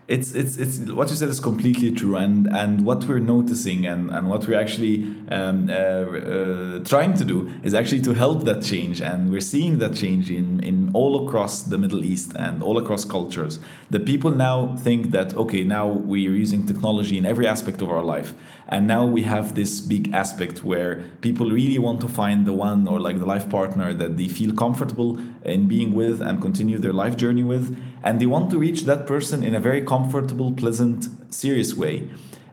it's 0.08 0.34
it's 0.34 0.56
it's 0.56 0.78
what 0.92 1.10
you 1.10 1.16
said 1.16 1.28
is 1.28 1.40
completely 1.40 1.90
true 1.90 2.16
and 2.16 2.46
and 2.54 2.86
what 2.86 3.02
we're 3.04 3.18
noticing 3.18 3.86
and 3.86 4.08
and 4.10 4.28
what 4.28 4.46
we're 4.46 4.58
actually 4.58 5.02
um, 5.32 5.68
uh, 5.68 5.72
uh, 5.72 6.78
trying 6.84 7.12
to 7.14 7.24
do 7.24 7.52
is 7.64 7.74
actually 7.74 8.00
to 8.00 8.14
help 8.14 8.44
that 8.44 8.62
change 8.62 9.00
and 9.00 9.32
we're 9.32 9.40
seeing 9.40 9.78
that 9.78 9.94
change 9.94 10.30
in 10.30 10.62
in 10.62 10.90
all 10.94 11.26
across 11.26 11.62
the 11.62 11.76
middle 11.76 12.04
east 12.04 12.32
and 12.36 12.62
all 12.62 12.78
across 12.78 13.04
cultures. 13.04 13.58
The 13.90 13.98
people 13.98 14.30
now 14.30 14.76
think 14.76 15.10
that 15.10 15.34
okay 15.34 15.64
now 15.64 15.88
we're 15.88 16.30
using 16.30 16.66
technology 16.66 17.18
in 17.18 17.26
every 17.26 17.48
aspect 17.48 17.82
of 17.82 17.90
our 17.90 18.04
life 18.04 18.32
and 18.68 18.86
now 18.88 19.06
we 19.06 19.22
have 19.22 19.54
this 19.54 19.80
big 19.80 20.12
aspect 20.12 20.64
where 20.64 21.04
people 21.20 21.50
really 21.50 21.78
want 21.78 22.00
to 22.00 22.08
find 22.08 22.46
the 22.46 22.52
one 22.52 22.88
or 22.88 22.98
like 22.98 23.18
the 23.20 23.26
life 23.26 23.48
partner 23.48 23.94
that 23.94 24.16
they 24.16 24.26
feel 24.26 24.52
comfortable 24.52 25.18
in 25.44 25.68
being 25.68 25.94
with 25.94 26.20
and 26.20 26.42
continue 26.42 26.78
their 26.78 26.92
life 26.92 27.16
journey 27.16 27.44
with. 27.44 27.78
And 28.02 28.20
they 28.20 28.26
want 28.26 28.50
to 28.50 28.58
reach 28.58 28.82
that 28.82 29.06
person 29.06 29.44
in 29.44 29.54
a 29.54 29.60
very 29.60 29.82
comfortable, 29.82 30.52
pleasant, 30.52 31.06
serious 31.32 31.74
way. 31.74 32.08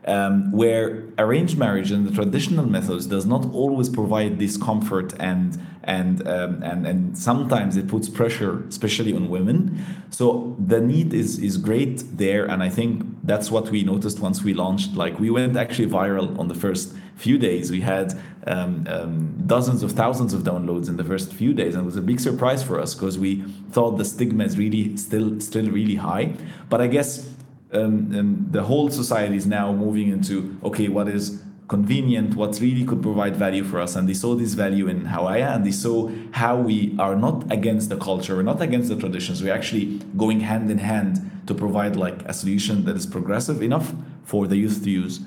Um, 0.06 0.52
where 0.52 1.06
arranged 1.18 1.58
marriage 1.58 1.90
and 1.90 2.06
the 2.06 2.12
traditional 2.12 2.66
methods 2.66 3.06
does 3.06 3.26
not 3.26 3.46
always 3.54 3.88
provide 3.88 4.38
this 4.38 4.58
comfort 4.58 5.14
and 5.18 5.58
and 5.86 6.28
um, 6.28 6.62
and 6.62 6.86
and 6.86 7.18
sometimes 7.18 7.78
it 7.78 7.88
puts 7.88 8.10
pressure, 8.10 8.66
especially 8.68 9.14
on 9.14 9.30
women. 9.30 9.82
So 10.10 10.58
the 10.60 10.82
need 10.82 11.14
is 11.14 11.40
is 11.40 11.58
great 11.58 12.04
there, 12.18 12.44
and 12.46 12.62
I 12.62 12.68
think 12.68 13.13
that's 13.24 13.50
what 13.50 13.70
we 13.70 13.84
noticed 13.84 14.20
once 14.20 14.44
we 14.44 14.54
launched. 14.54 14.94
Like 14.96 15.20
we 15.20 15.30
went 15.30 15.56
actually 15.56 15.88
viral 15.88 16.38
on 16.38 16.48
the 16.50 16.56
first 16.56 16.94
few 17.16 17.38
days. 17.38 17.72
We 17.72 17.82
had 17.82 18.20
um, 18.46 18.86
um, 18.90 19.44
dozens 19.46 19.82
of 19.82 19.94
thousands 19.94 20.34
of 20.34 20.42
downloads 20.44 20.90
in 20.90 20.98
the 20.98 21.04
first 21.04 21.34
few 21.34 21.54
days, 21.54 21.76
and 21.76 21.84
it 21.84 21.86
was 21.86 21.96
a 21.96 22.02
big 22.02 22.20
surprise 22.20 22.62
for 22.62 22.80
us 22.80 22.94
because 22.94 23.18
we 23.18 23.42
thought 23.72 23.92
the 23.98 24.06
stigma 24.06 24.44
is 24.44 24.58
really 24.58 24.98
still 24.98 25.40
still 25.40 25.70
really 25.70 25.96
high. 25.96 26.34
But 26.70 26.82
I 26.82 26.88
guess 26.88 27.30
um, 27.72 28.14
um 28.18 28.48
the 28.52 28.64
whole 28.64 28.90
society 28.90 29.38
is 29.38 29.48
now 29.48 29.72
moving 29.72 30.10
into 30.10 30.58
okay, 30.64 30.90
what 30.90 31.08
is 31.08 31.42
convenient, 31.68 32.36
what 32.36 32.60
really 32.60 32.86
could 32.86 33.02
provide 33.02 33.36
value 33.36 33.64
for 33.64 33.80
us. 33.80 33.96
And 33.96 34.08
they 34.08 34.14
saw 34.14 34.36
this 34.36 34.54
value 34.54 34.88
in 34.88 35.06
Hawaya 35.06 35.56
and 35.56 35.66
they 35.66 35.72
saw 35.72 36.12
how 36.32 36.58
we 36.58 36.96
are 37.00 37.16
not 37.16 37.52
against 37.52 37.90
the 37.90 37.98
culture, 37.98 38.36
we're 38.36 38.44
not 38.44 38.62
against 38.62 38.90
the 38.90 38.96
traditions, 38.96 39.42
we're 39.42 39.54
actually 39.54 40.00
going 40.18 40.42
hand 40.42 40.70
in 40.70 40.80
hand 40.80 41.32
to 41.48 41.54
provide 41.54 41.96
like 41.96 42.22
a 42.24 42.34
solution 42.34 42.86
that 42.86 42.96
is 42.96 43.06
progressive 43.06 43.62
enough 43.62 43.94
for 44.24 44.48
the 44.48 44.58
youth 44.58 44.84
to 44.84 44.90
use. 44.90 45.22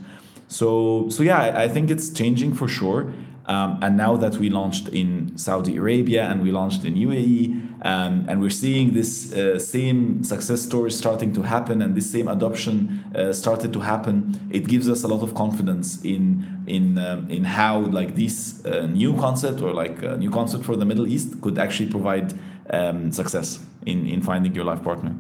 So, 0.48 1.08
so 1.08 1.22
yeah, 1.22 1.40
I, 1.40 1.64
I 1.64 1.68
think 1.68 1.90
it's 1.90 2.10
changing 2.10 2.54
for 2.54 2.68
sure. 2.68 3.12
Um, 3.48 3.78
and 3.80 3.96
now 3.96 4.16
that 4.16 4.38
we 4.38 4.50
launched 4.50 4.88
in 4.88 5.38
Saudi 5.38 5.76
Arabia 5.76 6.28
and 6.28 6.42
we 6.42 6.50
launched 6.50 6.84
in 6.84 6.94
UAE, 6.94 7.84
um, 7.84 8.26
and 8.28 8.40
we're 8.40 8.50
seeing 8.50 8.92
this 8.92 9.32
uh, 9.32 9.58
same 9.60 10.24
success 10.24 10.62
story 10.62 10.90
starting 10.90 11.32
to 11.34 11.42
happen 11.42 11.80
and 11.80 11.94
this 11.94 12.10
same 12.10 12.26
adoption 12.26 13.04
uh, 13.14 13.32
started 13.32 13.72
to 13.72 13.80
happen, 13.80 14.40
it 14.50 14.66
gives 14.66 14.88
us 14.88 15.04
a 15.04 15.08
lot 15.08 15.22
of 15.22 15.34
confidence 15.34 16.02
in 16.02 16.64
in 16.66 16.98
um, 16.98 17.30
in 17.30 17.44
how 17.44 17.78
like 17.78 18.16
this 18.16 18.64
uh, 18.66 18.86
new 18.86 19.16
concept 19.16 19.62
or 19.62 19.72
like 19.72 20.02
a 20.02 20.16
new 20.16 20.30
concept 20.30 20.64
for 20.64 20.74
the 20.74 20.84
Middle 20.84 21.06
East 21.06 21.40
could 21.40 21.58
actually 21.58 21.88
provide 21.88 22.34
um, 22.70 23.12
success 23.12 23.60
in 23.84 24.06
in 24.08 24.22
finding 24.22 24.54
your 24.56 24.64
life 24.64 24.82
partner. 24.82 25.14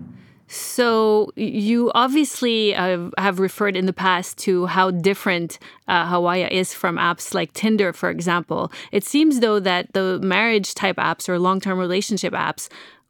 So 0.48 1.32
you 1.34 1.90
obviously 1.94 2.74
uh, 2.74 3.10
have 3.18 3.40
referred 3.40 3.76
in 3.76 3.86
the 3.86 3.92
past 3.92 4.38
to 4.38 4.66
how 4.66 4.90
different 4.90 5.58
uh, 5.88 6.06
Hawaya 6.06 6.48
is 6.50 6.72
from 6.72 6.96
apps 6.96 7.34
like 7.34 7.52
Tinder, 7.52 7.92
for 7.92 8.10
example. 8.10 8.70
It 8.92 9.04
seems 9.04 9.40
though 9.40 9.58
that 9.60 9.92
the 9.92 10.20
marriage 10.22 10.74
type 10.74 10.96
apps 10.96 11.28
or 11.28 11.38
long-term 11.38 11.78
relationship 11.78 12.32
apps 12.32 12.68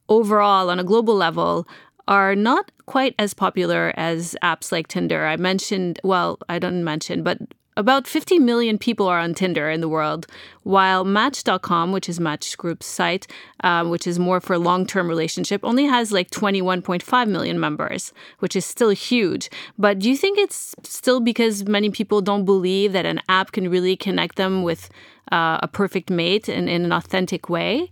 overall 0.08 0.70
on 0.70 0.80
a 0.80 0.84
global 0.84 1.14
level 1.14 1.68
are 2.08 2.34
not 2.34 2.70
quite 2.86 3.14
as 3.18 3.34
popular 3.34 3.92
as 3.96 4.36
apps 4.42 4.72
like 4.72 4.88
Tinder. 4.88 5.26
I 5.26 5.36
mentioned, 5.36 6.00
well, 6.04 6.38
I 6.48 6.58
don't 6.58 6.84
mention, 6.84 7.22
but 7.22 7.38
about 7.76 8.06
50 8.06 8.38
million 8.38 8.78
people 8.78 9.06
are 9.06 9.18
on 9.18 9.34
Tinder 9.34 9.70
in 9.70 9.80
the 9.80 9.88
world, 9.88 10.26
while 10.62 11.04
Match.com, 11.04 11.92
which 11.92 12.08
is 12.08 12.18
Match 12.18 12.56
Group's 12.56 12.86
site, 12.86 13.26
um, 13.62 13.90
which 13.90 14.06
is 14.06 14.18
more 14.18 14.40
for 14.40 14.58
long 14.58 14.86
term 14.86 15.08
relationship, 15.08 15.60
only 15.62 15.84
has 15.84 16.10
like 16.10 16.30
21.5 16.30 17.28
million 17.28 17.60
members, 17.60 18.12
which 18.38 18.56
is 18.56 18.64
still 18.64 18.90
huge. 18.90 19.50
But 19.78 19.98
do 19.98 20.08
you 20.08 20.16
think 20.16 20.38
it's 20.38 20.74
still 20.84 21.20
because 21.20 21.66
many 21.66 21.90
people 21.90 22.20
don't 22.22 22.44
believe 22.44 22.92
that 22.92 23.06
an 23.06 23.20
app 23.28 23.52
can 23.52 23.68
really 23.68 23.96
connect 23.96 24.36
them 24.36 24.62
with 24.62 24.88
uh, 25.30 25.58
a 25.62 25.68
perfect 25.68 26.10
mate 26.10 26.48
in, 26.48 26.68
in 26.68 26.84
an 26.84 26.92
authentic 26.92 27.48
way? 27.48 27.90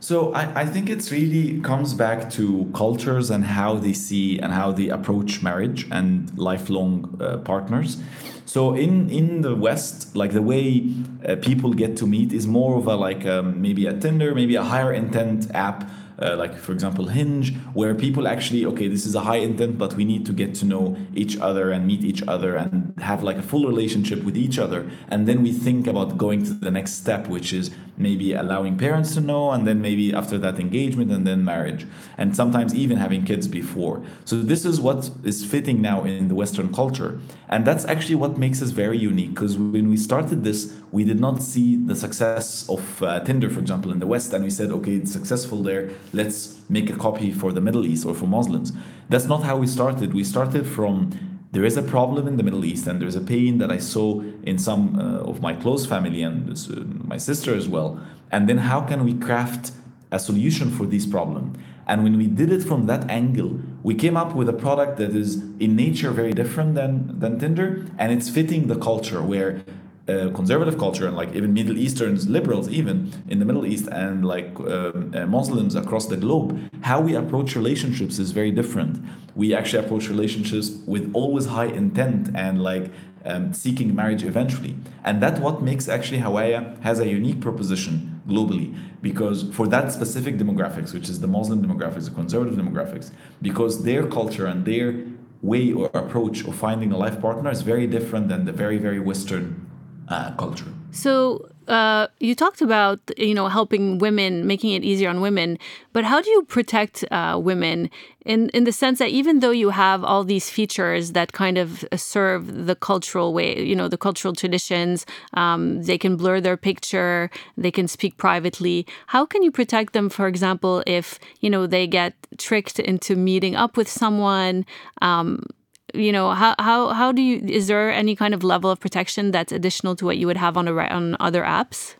So 0.00 0.32
I, 0.32 0.62
I 0.62 0.66
think 0.66 0.88
it's 0.88 1.12
really 1.12 1.60
comes 1.60 1.92
back 1.92 2.30
to 2.30 2.70
cultures 2.74 3.30
and 3.30 3.44
how 3.44 3.74
they 3.74 3.92
see 3.92 4.38
and 4.38 4.52
how 4.52 4.72
they 4.72 4.88
approach 4.88 5.42
marriage 5.42 5.86
and 5.90 6.36
lifelong 6.38 7.18
uh, 7.20 7.36
partners. 7.38 7.98
So 8.46 8.74
in 8.74 9.10
in 9.10 9.42
the 9.42 9.54
West, 9.54 10.16
like 10.16 10.32
the 10.32 10.42
way 10.42 10.92
uh, 11.28 11.36
people 11.36 11.72
get 11.74 11.96
to 11.98 12.06
meet 12.06 12.32
is 12.32 12.46
more 12.46 12.78
of 12.78 12.86
a 12.86 12.96
like 12.96 13.26
um, 13.26 13.60
maybe 13.60 13.86
a 13.86 13.92
Tinder, 13.92 14.34
maybe 14.34 14.56
a 14.56 14.64
higher 14.64 14.92
intent 14.92 15.54
app 15.54 15.88
uh, 16.20 16.36
like 16.36 16.54
for 16.56 16.72
example 16.72 17.06
Hinge, 17.06 17.54
where 17.72 17.94
people 17.94 18.28
actually 18.28 18.64
okay, 18.66 18.88
this 18.88 19.06
is 19.06 19.14
a 19.14 19.20
high 19.20 19.36
intent, 19.36 19.78
but 19.78 19.94
we 19.94 20.04
need 20.04 20.26
to 20.26 20.32
get 20.32 20.54
to 20.56 20.64
know 20.64 20.96
each 21.14 21.38
other 21.38 21.70
and 21.70 21.86
meet 21.86 22.04
each 22.04 22.22
other 22.28 22.56
and 22.56 22.94
have 23.00 23.22
like 23.22 23.36
a 23.36 23.42
full 23.42 23.66
relationship 23.66 24.22
with 24.22 24.36
each 24.36 24.58
other, 24.58 24.90
and 25.08 25.26
then 25.26 25.42
we 25.42 25.52
think 25.52 25.86
about 25.86 26.18
going 26.18 26.44
to 26.44 26.52
the 26.52 26.70
next 26.70 26.92
step, 26.94 27.26
which 27.28 27.52
is 27.52 27.70
maybe 28.00 28.32
allowing 28.32 28.76
parents 28.76 29.14
to 29.14 29.20
know, 29.20 29.50
and 29.50 29.66
then 29.66 29.80
maybe 29.80 30.12
after 30.12 30.38
that 30.38 30.58
engagement 30.58 31.12
and 31.12 31.26
then 31.26 31.44
marriage, 31.44 31.86
and 32.18 32.34
sometimes 32.34 32.74
even 32.74 32.96
having 32.96 33.24
kids 33.24 33.46
before. 33.46 34.02
So 34.24 34.36
this 34.40 34.64
is 34.64 34.80
what 34.80 35.10
is 35.24 35.44
fitting 35.44 35.80
now 35.80 36.04
in 36.04 36.28
the 36.28 36.34
Western 36.34 36.72
culture, 36.72 37.20
and 37.48 37.66
that's 37.66 37.84
actually 37.84 38.16
what 38.16 38.38
makes 38.38 38.62
us 38.62 38.70
very 38.70 38.98
unique. 38.98 39.34
Because 39.34 39.56
when 39.56 39.88
we 39.88 39.96
started 39.96 40.44
this, 40.44 40.74
we 40.90 41.04
did 41.04 41.20
not 41.20 41.42
see 41.42 41.76
the 41.76 41.94
success 41.94 42.68
of 42.68 43.02
uh, 43.02 43.20
Tinder, 43.20 43.48
for 43.48 43.60
example, 43.60 43.92
in 43.92 44.00
the 44.00 44.06
West, 44.06 44.32
and 44.32 44.42
we 44.42 44.50
said, 44.50 44.70
okay, 44.70 44.96
it's 44.96 45.12
successful 45.12 45.62
there 45.62 45.90
let's 46.12 46.58
make 46.68 46.90
a 46.90 46.96
copy 46.96 47.32
for 47.32 47.52
the 47.52 47.60
Middle 47.60 47.86
East 47.86 48.06
or 48.06 48.14
for 48.14 48.26
Muslims. 48.26 48.72
That's 49.08 49.26
not 49.26 49.42
how 49.42 49.56
we 49.56 49.66
started. 49.66 50.14
We 50.14 50.24
started 50.24 50.66
from 50.66 51.29
there 51.52 51.64
is 51.64 51.76
a 51.76 51.82
problem 51.82 52.28
in 52.28 52.36
the 52.36 52.42
Middle 52.42 52.64
East, 52.64 52.86
and 52.86 53.00
there's 53.00 53.16
a 53.16 53.20
pain 53.20 53.58
that 53.58 53.70
I 53.72 53.78
saw 53.78 54.20
in 54.44 54.58
some 54.58 54.98
uh, 54.98 55.30
of 55.30 55.40
my 55.40 55.54
close 55.54 55.84
family 55.84 56.22
and 56.22 56.48
uh, 56.50 57.06
my 57.06 57.16
sister 57.16 57.54
as 57.54 57.68
well. 57.68 58.00
And 58.30 58.48
then 58.48 58.58
how 58.58 58.82
can 58.82 59.04
we 59.04 59.14
craft 59.14 59.72
a 60.12 60.18
solution 60.18 60.70
for 60.70 60.86
this 60.86 61.06
problem? 61.06 61.58
And 61.88 62.04
when 62.04 62.16
we 62.16 62.28
did 62.28 62.52
it 62.52 62.62
from 62.62 62.86
that 62.86 63.10
angle, 63.10 63.58
we 63.82 63.96
came 63.96 64.16
up 64.16 64.36
with 64.36 64.48
a 64.48 64.52
product 64.52 64.98
that 64.98 65.10
is 65.16 65.42
in 65.58 65.74
nature 65.74 66.12
very 66.12 66.32
different 66.32 66.76
than, 66.76 67.18
than 67.18 67.40
Tinder, 67.40 67.86
and 67.98 68.12
it's 68.12 68.28
fitting 68.28 68.68
the 68.68 68.76
culture 68.76 69.20
where 69.20 69.64
uh, 70.10 70.30
conservative 70.30 70.76
culture 70.78 71.06
and 71.06 71.16
like 71.16 71.34
even 71.34 71.52
Middle 71.52 71.78
Easterns, 71.78 72.28
liberals 72.28 72.68
even 72.68 73.12
in 73.28 73.38
the 73.38 73.44
Middle 73.44 73.66
East 73.66 73.86
and 73.88 74.24
like 74.24 74.58
um, 74.60 75.12
uh, 75.14 75.26
Muslims 75.26 75.74
across 75.74 76.06
the 76.06 76.16
globe, 76.16 76.58
how 76.82 77.00
we 77.00 77.14
approach 77.14 77.54
relationships 77.54 78.18
is 78.18 78.30
very 78.32 78.50
different. 78.50 78.92
We 79.34 79.54
actually 79.54 79.84
approach 79.84 80.08
relationships 80.08 80.70
with 80.86 81.10
always 81.14 81.46
high 81.46 81.66
intent 81.66 82.30
and 82.34 82.62
like 82.62 82.90
um, 83.24 83.52
seeking 83.52 83.94
marriage 83.94 84.24
eventually. 84.24 84.76
And 85.04 85.22
that 85.22 85.40
what 85.40 85.62
makes 85.62 85.88
actually 85.88 86.18
Hawaya 86.18 86.80
has 86.80 86.98
a 86.98 87.06
unique 87.06 87.40
proposition 87.40 88.22
globally 88.26 88.76
because 89.02 89.44
for 89.52 89.66
that 89.68 89.92
specific 89.92 90.36
demographics, 90.38 90.92
which 90.92 91.08
is 91.08 91.20
the 91.20 91.26
Muslim 91.26 91.64
demographics, 91.64 92.04
the 92.04 92.10
conservative 92.10 92.58
demographics, 92.58 93.10
because 93.42 93.84
their 93.84 94.06
culture 94.06 94.46
and 94.46 94.64
their 94.64 95.04
way 95.42 95.72
or 95.72 95.86
approach 95.94 96.44
of 96.44 96.54
finding 96.54 96.92
a 96.92 96.96
life 96.96 97.20
partner 97.20 97.50
is 97.50 97.62
very 97.62 97.86
different 97.86 98.28
than 98.28 98.44
the 98.44 98.52
very, 98.52 98.78
very 98.78 99.00
Western 99.00 99.69
uh, 100.10 100.32
culture. 100.32 100.66
So 100.92 101.48
uh, 101.68 102.08
you 102.18 102.34
talked 102.34 102.60
about 102.60 102.98
you 103.16 103.32
know 103.32 103.46
helping 103.48 103.98
women, 103.98 104.46
making 104.46 104.72
it 104.72 104.82
easier 104.82 105.08
on 105.08 105.20
women, 105.20 105.56
but 105.92 106.04
how 106.04 106.20
do 106.20 106.28
you 106.30 106.42
protect 106.42 107.04
uh, 107.12 107.38
women 107.40 107.88
in 108.26 108.48
in 108.48 108.64
the 108.64 108.72
sense 108.72 108.98
that 108.98 109.10
even 109.10 109.38
though 109.38 109.52
you 109.52 109.70
have 109.70 110.02
all 110.02 110.24
these 110.24 110.50
features 110.50 111.12
that 111.12 111.32
kind 111.32 111.58
of 111.58 111.84
serve 111.94 112.66
the 112.66 112.74
cultural 112.74 113.32
way, 113.32 113.62
you 113.62 113.76
know, 113.76 113.86
the 113.86 113.96
cultural 113.96 114.34
traditions, 114.34 115.06
um, 115.34 115.82
they 115.84 115.96
can 115.96 116.16
blur 116.16 116.40
their 116.40 116.56
picture, 116.56 117.30
they 117.56 117.70
can 117.70 117.86
speak 117.86 118.16
privately. 118.16 118.84
How 119.06 119.24
can 119.24 119.42
you 119.42 119.52
protect 119.52 119.92
them, 119.92 120.08
for 120.08 120.26
example, 120.26 120.82
if 120.88 121.20
you 121.40 121.48
know 121.48 121.68
they 121.68 121.86
get 121.86 122.14
tricked 122.36 122.80
into 122.80 123.14
meeting 123.14 123.54
up 123.54 123.76
with 123.76 123.88
someone? 123.88 124.66
Um, 125.00 125.44
you 125.94 126.12
know 126.12 126.30
how 126.32 126.54
how 126.58 126.88
how 126.88 127.12
do 127.12 127.22
you 127.22 127.38
is 127.46 127.66
there 127.66 127.90
any 127.90 128.14
kind 128.16 128.34
of 128.34 128.42
level 128.42 128.70
of 128.70 128.80
protection 128.80 129.30
that's 129.30 129.52
additional 129.52 129.96
to 129.96 130.04
what 130.04 130.16
you 130.16 130.26
would 130.26 130.36
have 130.36 130.56
on 130.56 130.68
a 130.68 130.74
on 130.74 131.16
other 131.20 131.42
apps? 131.42 131.94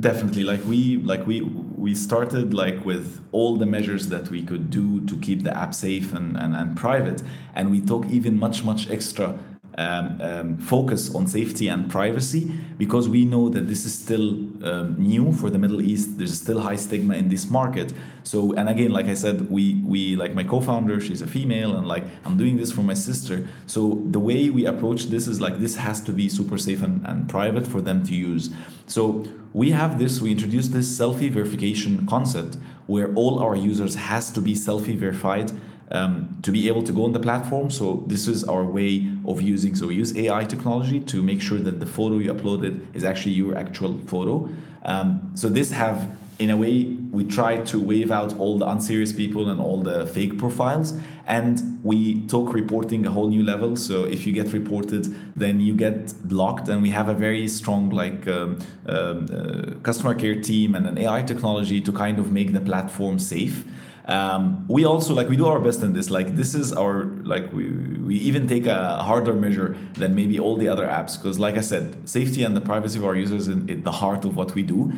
Definitely. 0.00 0.44
Like 0.44 0.64
we 0.64 0.96
like 0.98 1.26
we 1.26 1.42
we 1.42 1.94
started 1.94 2.54
like 2.54 2.84
with 2.84 3.20
all 3.32 3.56
the 3.56 3.66
measures 3.66 4.08
that 4.08 4.30
we 4.30 4.42
could 4.42 4.70
do 4.70 5.04
to 5.06 5.16
keep 5.18 5.42
the 5.42 5.54
app 5.56 5.74
safe 5.74 6.14
and 6.14 6.36
and, 6.36 6.56
and 6.56 6.76
private. 6.76 7.22
And 7.54 7.70
we 7.70 7.80
took 7.80 8.06
even 8.06 8.38
much 8.38 8.64
much 8.64 8.88
extra 8.90 9.38
um, 9.78 10.20
um, 10.20 10.58
focus 10.58 11.14
on 11.14 11.26
safety 11.26 11.68
and 11.68 11.90
privacy 11.90 12.52
because 12.78 13.08
we 13.08 13.24
know 13.24 13.48
that 13.48 13.68
this 13.68 13.84
is 13.84 13.94
still 13.94 14.30
um, 14.64 14.96
new 14.98 15.32
for 15.32 15.50
the 15.50 15.58
Middle 15.58 15.80
East. 15.80 16.18
There's 16.18 16.38
still 16.38 16.60
high 16.60 16.76
stigma 16.76 17.14
in 17.14 17.28
this 17.28 17.48
market. 17.50 17.92
So, 18.24 18.52
and 18.52 18.68
again, 18.68 18.92
like 18.92 19.06
I 19.06 19.14
said, 19.14 19.50
we 19.50 19.74
we 19.84 20.16
like 20.16 20.34
my 20.34 20.44
co-founder, 20.44 21.00
she's 21.00 21.22
a 21.22 21.26
female, 21.26 21.76
and 21.76 21.88
like 21.88 22.04
I'm 22.24 22.36
doing 22.36 22.56
this 22.56 22.70
for 22.70 22.82
my 22.82 22.94
sister. 22.94 23.48
So 23.66 24.02
the 24.10 24.20
way 24.20 24.50
we 24.50 24.66
approach 24.66 25.04
this 25.04 25.26
is 25.26 25.40
like 25.40 25.58
this 25.58 25.76
has 25.76 26.00
to 26.02 26.12
be 26.12 26.28
super 26.28 26.58
safe 26.58 26.82
and, 26.82 27.04
and 27.06 27.28
private 27.28 27.66
for 27.66 27.80
them 27.80 28.04
to 28.06 28.14
use. 28.14 28.50
So 28.86 29.24
we 29.52 29.70
have 29.70 29.98
this. 29.98 30.20
We 30.20 30.30
introduced 30.30 30.72
this 30.72 30.98
selfie 30.98 31.30
verification 31.30 32.06
concept 32.06 32.56
where 32.86 33.12
all 33.14 33.38
our 33.38 33.56
users 33.56 33.94
has 33.94 34.30
to 34.32 34.40
be 34.40 34.54
selfie 34.54 34.96
verified 34.96 35.52
um, 35.92 36.38
to 36.42 36.50
be 36.50 36.68
able 36.68 36.82
to 36.82 36.92
go 36.92 37.04
on 37.04 37.12
the 37.12 37.20
platform. 37.20 37.70
So 37.70 38.02
this 38.06 38.26
is 38.26 38.44
our 38.44 38.64
way 38.64 39.08
of 39.26 39.42
using. 39.42 39.74
So 39.74 39.88
we 39.88 39.96
use 39.96 40.16
AI 40.16 40.44
technology 40.44 41.00
to 41.00 41.22
make 41.22 41.40
sure 41.40 41.58
that 41.58 41.80
the 41.80 41.86
photo 41.86 42.18
you 42.18 42.32
uploaded 42.32 42.84
is 42.94 43.04
actually 43.04 43.32
your 43.32 43.56
actual 43.56 43.98
photo. 44.06 44.48
Um, 44.84 45.32
so 45.34 45.48
this 45.48 45.70
have 45.72 46.16
in 46.38 46.50
a 46.50 46.56
way 46.56 46.84
we 47.10 47.24
try 47.24 47.58
to 47.58 47.78
wave 47.78 48.10
out 48.10 48.36
all 48.38 48.58
the 48.58 48.66
unserious 48.66 49.12
people 49.12 49.50
and 49.50 49.60
all 49.60 49.82
the 49.82 50.06
fake 50.06 50.38
profiles 50.38 50.94
and 51.26 51.80
we 51.82 52.26
talk 52.26 52.52
reporting 52.52 53.06
a 53.06 53.10
whole 53.10 53.28
new 53.28 53.44
level. 53.44 53.76
So 53.76 54.04
if 54.04 54.26
you 54.26 54.32
get 54.32 54.52
reported 54.52 55.14
then 55.36 55.60
you 55.60 55.74
get 55.74 56.28
blocked. 56.28 56.68
And 56.68 56.82
we 56.82 56.90
have 56.90 57.08
a 57.08 57.14
very 57.14 57.48
strong 57.48 57.90
like 57.90 58.26
um, 58.28 58.58
um, 58.86 59.26
uh, 59.32 59.74
customer 59.82 60.14
care 60.14 60.40
team 60.40 60.74
and 60.74 60.86
an 60.86 60.98
ai 60.98 61.22
technology 61.22 61.80
to 61.80 61.92
kind 61.92 62.18
of 62.18 62.32
make 62.32 62.52
the 62.52 62.60
platform 62.60 63.18
safe 63.18 63.64
um, 64.06 64.66
we 64.68 64.84
also 64.84 65.14
like 65.14 65.28
we 65.28 65.36
do 65.36 65.46
our 65.46 65.60
best 65.60 65.82
in 65.82 65.92
this. 65.92 66.10
Like 66.10 66.34
this 66.36 66.54
is 66.54 66.72
our 66.72 67.04
like 67.04 67.52
we, 67.52 67.70
we 67.70 68.16
even 68.16 68.48
take 68.48 68.66
a 68.66 69.02
harder 69.02 69.32
measure 69.32 69.76
than 69.94 70.14
maybe 70.14 70.38
all 70.38 70.56
the 70.56 70.68
other 70.68 70.86
apps. 70.86 71.16
Because 71.16 71.38
like 71.38 71.56
i 71.56 71.60
said 71.60 72.08
safety 72.08 72.42
and 72.42 72.56
the 72.56 72.60
privacy 72.60 72.98
of 72.98 73.04
our 73.04 73.14
users 73.14 73.48
is 73.48 73.82
the 73.82 73.92
heart 73.92 74.24
of 74.24 74.36
what 74.36 74.54
we 74.54 74.62
do. 74.62 74.92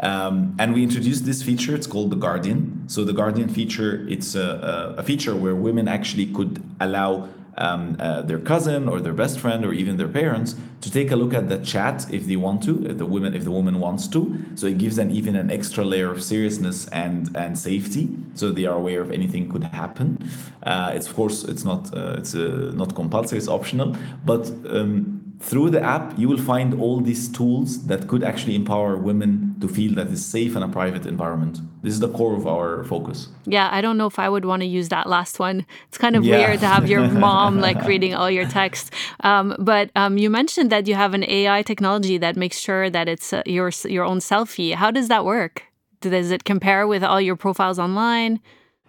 Um, 0.00 0.56
and 0.58 0.74
we 0.74 0.82
introduced 0.82 1.24
this 1.24 1.42
feature. 1.42 1.74
It's 1.74 1.86
called 1.86 2.10
the 2.10 2.16
guardian. 2.16 2.84
So 2.86 3.04
the 3.04 3.14
guardian 3.14 3.48
feature 3.48 4.06
it's 4.08 4.34
a, 4.34 4.94
a 4.98 5.02
feature 5.02 5.34
where 5.34 5.54
women 5.54 5.88
actually 5.88 6.26
could 6.26 6.62
allow 6.80 7.28
um, 7.56 7.96
uh, 7.98 8.22
their 8.22 8.38
cousin 8.38 8.88
or 8.88 9.00
their 9.00 9.12
best 9.12 9.38
friend 9.38 9.64
or 9.64 9.72
even 9.72 9.96
their 9.96 10.08
parents 10.08 10.54
to 10.80 10.90
take 10.90 11.10
a 11.10 11.16
look 11.16 11.34
at 11.34 11.48
the 11.48 11.58
chat 11.58 12.06
if 12.12 12.26
they 12.26 12.36
want 12.36 12.62
to, 12.62 12.86
if 12.86 12.98
the 12.98 13.06
woman 13.06 13.34
if 13.34 13.44
the 13.44 13.50
woman 13.50 13.80
wants 13.80 14.08
to. 14.08 14.44
So 14.54 14.66
it 14.66 14.78
gives 14.78 14.96
them 14.96 15.10
even 15.10 15.36
an 15.36 15.50
extra 15.50 15.84
layer 15.84 16.10
of 16.10 16.22
seriousness 16.22 16.88
and 16.88 17.36
and 17.36 17.58
safety, 17.58 18.08
so 18.34 18.50
they 18.50 18.66
are 18.66 18.76
aware 18.76 19.00
of 19.00 19.10
anything 19.10 19.50
could 19.50 19.64
happen. 19.64 20.30
Uh, 20.62 20.92
it's 20.94 21.06
of 21.06 21.14
course 21.14 21.44
it's 21.44 21.64
not 21.64 21.94
uh, 21.94 22.16
it's 22.18 22.34
uh, 22.34 22.72
not 22.74 22.94
compulsory, 22.94 23.38
it's 23.38 23.48
optional, 23.48 23.96
but 24.24 24.50
um, 24.68 25.20
through 25.40 25.70
the 25.70 25.82
app, 25.82 26.18
you 26.18 26.28
will 26.28 26.38
find 26.38 26.78
all 26.80 27.00
these 27.00 27.28
tools 27.28 27.86
that 27.86 28.06
could 28.08 28.22
actually 28.22 28.54
empower 28.54 28.96
women 28.96 29.49
to 29.60 29.68
feel 29.68 29.94
that 29.94 30.08
it's 30.08 30.24
safe 30.24 30.56
in 30.56 30.62
a 30.62 30.68
private 30.68 31.06
environment. 31.06 31.60
This 31.82 31.94
is 31.94 32.00
the 32.00 32.08
core 32.08 32.34
of 32.34 32.46
our 32.46 32.84
focus. 32.84 33.28
Yeah, 33.44 33.68
I 33.70 33.80
don't 33.80 33.98
know 33.98 34.06
if 34.06 34.18
I 34.18 34.28
would 34.28 34.44
want 34.44 34.62
to 34.62 34.66
use 34.66 34.88
that 34.88 35.06
last 35.08 35.38
one. 35.38 35.66
It's 35.88 35.98
kind 35.98 36.16
of 36.16 36.24
yeah. 36.24 36.38
weird 36.38 36.60
to 36.60 36.66
have 36.66 36.88
your 36.88 37.06
mom 37.26 37.60
like 37.60 37.82
reading 37.84 38.14
all 38.14 38.30
your 38.30 38.48
texts. 38.48 38.90
Um, 39.20 39.54
but 39.58 39.90
um, 39.96 40.18
you 40.18 40.30
mentioned 40.30 40.70
that 40.72 40.86
you 40.86 40.94
have 40.94 41.14
an 41.14 41.24
AI 41.24 41.62
technology 41.62 42.18
that 42.18 42.36
makes 42.36 42.58
sure 42.58 42.90
that 42.90 43.08
it's 43.08 43.32
uh, 43.32 43.42
your 43.46 43.70
your 43.84 44.04
own 44.04 44.18
selfie. 44.18 44.74
How 44.74 44.90
does 44.90 45.08
that 45.08 45.24
work? 45.24 45.64
Does 46.00 46.30
it 46.30 46.44
compare 46.44 46.86
with 46.86 47.04
all 47.04 47.20
your 47.20 47.36
profiles 47.36 47.78
online? 47.78 48.40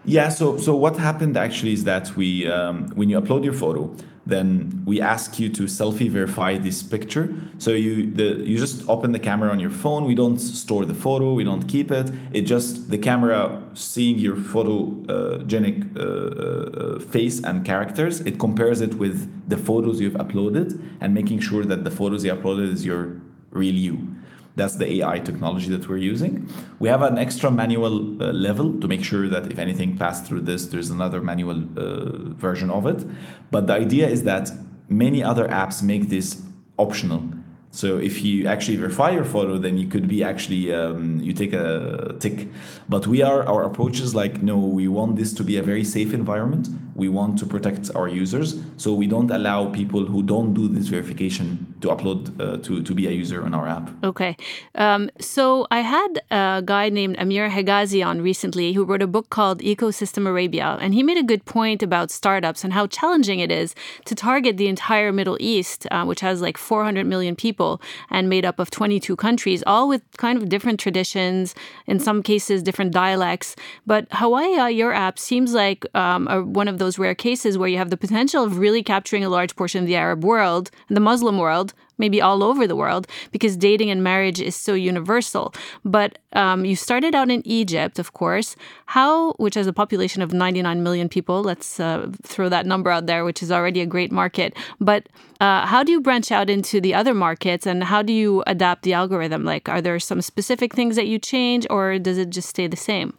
Yeah. 0.06 0.30
So 0.30 0.58
so 0.58 0.76
what 0.76 0.98
happened 0.98 1.38
actually 1.38 1.74
is 1.74 1.84
that 1.84 2.16
we 2.16 2.48
um, 2.48 2.88
when 2.96 3.10
you 3.10 3.20
upload 3.20 3.44
your 3.44 3.54
photo 3.54 3.94
then 4.26 4.84
we 4.86 5.02
ask 5.02 5.40
you 5.40 5.50
to 5.50 5.64
selfie 5.64 6.10
verify 6.10 6.58
this 6.58 6.84
picture. 6.84 7.34
So 7.58 7.72
you 7.72 8.12
the 8.12 8.44
you 8.46 8.58
just 8.58 8.88
open 8.88 9.12
the 9.12 9.20
camera 9.20 9.50
on 9.50 9.60
your 9.60 9.72
phone. 9.72 10.06
We 10.06 10.16
don't 10.16 10.38
store 10.38 10.86
the 10.86 10.94
photo. 10.94 11.34
We 11.34 11.44
don't 11.44 11.68
keep 11.68 11.92
it. 11.92 12.12
It 12.32 12.42
just 12.42 12.92
the 12.92 12.98
camera 12.98 13.62
seeing 13.74 14.20
your 14.20 14.36
photogenic 14.36 15.98
uh, 15.98 16.02
uh, 16.02 17.00
face 17.00 17.44
and 17.44 17.66
characters. 17.66 18.22
It 18.22 18.40
compares 18.40 18.82
it 18.82 18.96
with 18.96 19.50
the 19.50 19.58
photos 19.58 20.00
you've 20.00 20.14
uploaded 20.14 20.80
and 21.02 21.14
making 21.14 21.40
sure 21.40 21.66
that 21.66 21.84
the 21.84 21.92
photos 21.92 22.24
you 22.24 22.34
uploaded 22.34 22.72
is 22.72 22.86
your 22.86 23.20
real 23.52 23.76
you. 23.76 24.11
That's 24.56 24.76
the 24.76 24.92
AI 24.94 25.20
technology 25.20 25.70
that 25.70 25.88
we're 25.88 25.98
using. 25.98 26.50
We 26.80 26.90
have 26.90 27.02
an 27.02 27.18
extra 27.18 27.50
manual 27.50 28.22
uh, 28.22 28.32
level 28.34 28.80
to 28.82 28.88
make 28.88 29.04
sure 29.04 29.28
that 29.30 29.52
if 29.52 29.60
anything 29.60 29.98
passed 29.98 30.26
through 30.26 30.42
this, 30.42 30.68
there's 30.68 30.90
another 30.90 31.22
manual 31.22 31.64
uh, 31.78 32.34
version 32.36 32.70
of 32.70 32.86
it. 32.86 33.06
But 33.50 33.68
the 33.68 33.74
idea 33.74 34.08
is 34.08 34.24
that 34.24 34.52
many 34.90 35.24
other 35.24 35.48
apps 35.48 35.82
make 35.82 36.10
this 36.10 36.42
optional. 36.78 37.24
So 37.72 37.98
if 37.98 38.22
you 38.22 38.48
actually 38.48 38.76
verify 38.76 39.12
your 39.12 39.24
photo, 39.24 39.58
then 39.58 39.78
you 39.78 39.88
could 39.88 40.08
be 40.10 40.24
actually 40.24 40.74
um, 40.74 41.22
you 41.22 41.32
take 41.32 41.54
a 41.54 42.16
tick. 42.20 42.50
But 42.90 43.08
we 43.08 43.22
are 43.22 43.48
our 43.48 43.64
approach 43.64 44.02
is 44.02 44.14
like 44.14 44.44
no, 44.44 44.58
we 44.58 44.90
want 44.90 45.16
this 45.16 45.34
to 45.36 45.44
be 45.44 45.56
a 45.56 45.64
very 45.64 45.86
safe 45.86 46.14
environment. 46.14 46.68
We 47.02 47.10
want 47.10 47.40
to 47.42 47.46
protect 47.56 47.84
our 47.96 48.08
users, 48.08 48.50
so 48.78 48.94
we 48.94 49.08
don't 49.08 49.32
allow 49.40 49.60
people 49.82 50.04
who 50.12 50.20
don't 50.34 50.54
do 50.54 50.68
this 50.68 50.88
verification 50.96 51.48
to 51.82 51.88
upload 51.94 52.22
uh, 52.40 52.58
to 52.66 52.72
to 52.88 52.94
be 53.00 53.08
a 53.08 53.14
user 53.24 53.40
on 53.48 53.52
our 53.58 53.68
app. 53.78 53.86
Okay, 54.12 54.34
um, 54.76 55.10
so 55.20 55.44
I 55.78 55.80
had 55.96 56.14
a 56.30 56.62
guy 56.74 56.86
named 56.90 57.16
Amir 57.24 57.50
Hegazi 57.50 58.02
on 58.06 58.22
recently 58.22 58.74
who 58.74 58.84
wrote 58.84 59.02
a 59.02 59.12
book 59.16 59.28
called 59.38 59.58
Ecosystem 59.74 60.28
Arabia, 60.28 60.78
and 60.84 60.94
he 60.94 61.02
made 61.10 61.18
a 61.18 61.24
good 61.32 61.44
point 61.46 61.82
about 61.82 62.12
startups 62.12 62.64
and 62.64 62.72
how 62.74 62.86
challenging 62.86 63.40
it 63.40 63.52
is 63.52 63.74
to 64.06 64.14
target 64.14 64.58
the 64.58 64.68
entire 64.68 65.12
Middle 65.12 65.38
East, 65.40 65.88
uh, 65.90 66.06
which 66.06 66.22
has 66.22 66.42
like 66.42 66.58
400 66.58 67.06
million 67.06 67.36
people 67.36 67.82
and 68.10 68.30
made 68.30 68.46
up 68.46 68.60
of 68.60 68.70
22 68.70 69.16
countries, 69.16 69.64
all 69.66 69.90
with 69.90 70.04
kind 70.18 70.38
of 70.38 70.50
different 70.50 70.80
traditions, 70.80 71.56
in 71.88 72.00
some 72.00 72.22
cases 72.22 72.62
different 72.62 72.92
dialects. 72.92 73.56
But 73.86 74.10
Hawaya, 74.10 74.76
your 74.76 74.94
app 74.94 75.18
seems 75.18 75.54
like 75.54 75.84
um, 75.96 76.28
a, 76.28 76.44
one 76.44 76.68
of 76.68 76.78
those 76.78 76.91
rare 77.00 77.16
cases 77.16 77.58
where 77.58 77.70
you 77.70 77.78
have 77.78 77.90
the 77.90 77.98
potential 77.98 78.44
of 78.44 78.58
really 78.58 78.84
capturing 78.84 79.24
a 79.24 79.30
large 79.30 79.56
portion 79.56 79.82
of 79.82 79.88
the 79.88 79.96
Arab 79.96 80.24
world 80.24 80.72
and 80.88 80.96
the 80.96 81.02
Muslim 81.02 81.38
world 81.38 81.74
maybe 82.02 82.20
all 82.20 82.44
over 82.44 82.68
the 82.68 82.76
world 82.76 83.08
because 83.32 83.56
dating 83.56 83.90
and 83.90 84.04
marriage 84.04 84.42
is 84.42 84.56
so 84.56 84.74
universal. 84.74 85.54
But 85.86 86.18
um, 86.34 86.66
you 86.66 86.76
started 86.76 87.16
out 87.16 87.30
in 87.30 87.42
Egypt, 87.46 88.00
of 88.00 88.12
course. 88.14 88.58
How, 88.88 89.34
which 89.34 89.56
has 89.56 89.68
a 89.68 89.74
population 89.74 90.22
of 90.22 90.34
99 90.34 90.84
million 90.84 91.08
people, 91.08 91.44
let's 91.44 91.80
uh, 91.80 92.12
throw 92.24 92.50
that 92.50 92.66
number 92.66 92.90
out 92.90 93.06
there, 93.06 93.24
which 93.24 93.42
is 93.42 93.52
already 93.52 93.80
a 93.80 93.86
great 93.86 94.12
market. 94.12 94.58
But 94.82 95.08
uh, 95.40 95.66
how 95.66 95.84
do 95.84 95.92
you 95.92 96.02
branch 96.02 96.32
out 96.32 96.50
into 96.50 96.82
the 96.82 96.94
other 96.94 97.14
markets 97.14 97.66
and 97.66 97.84
how 97.84 98.02
do 98.02 98.12
you 98.12 98.44
adapt 98.48 98.84
the 98.84 98.94
algorithm? 98.94 99.46
Like, 99.46 99.70
are 99.70 99.82
there 99.82 100.00
some 100.00 100.22
specific 100.22 100.74
things 100.74 100.96
that 100.96 101.08
you 101.08 101.20
change 101.20 101.68
or 101.70 102.00
does 102.00 102.18
it 102.18 102.32
just 102.32 102.50
stay 102.50 102.68
the 102.68 102.76
same? 102.76 103.14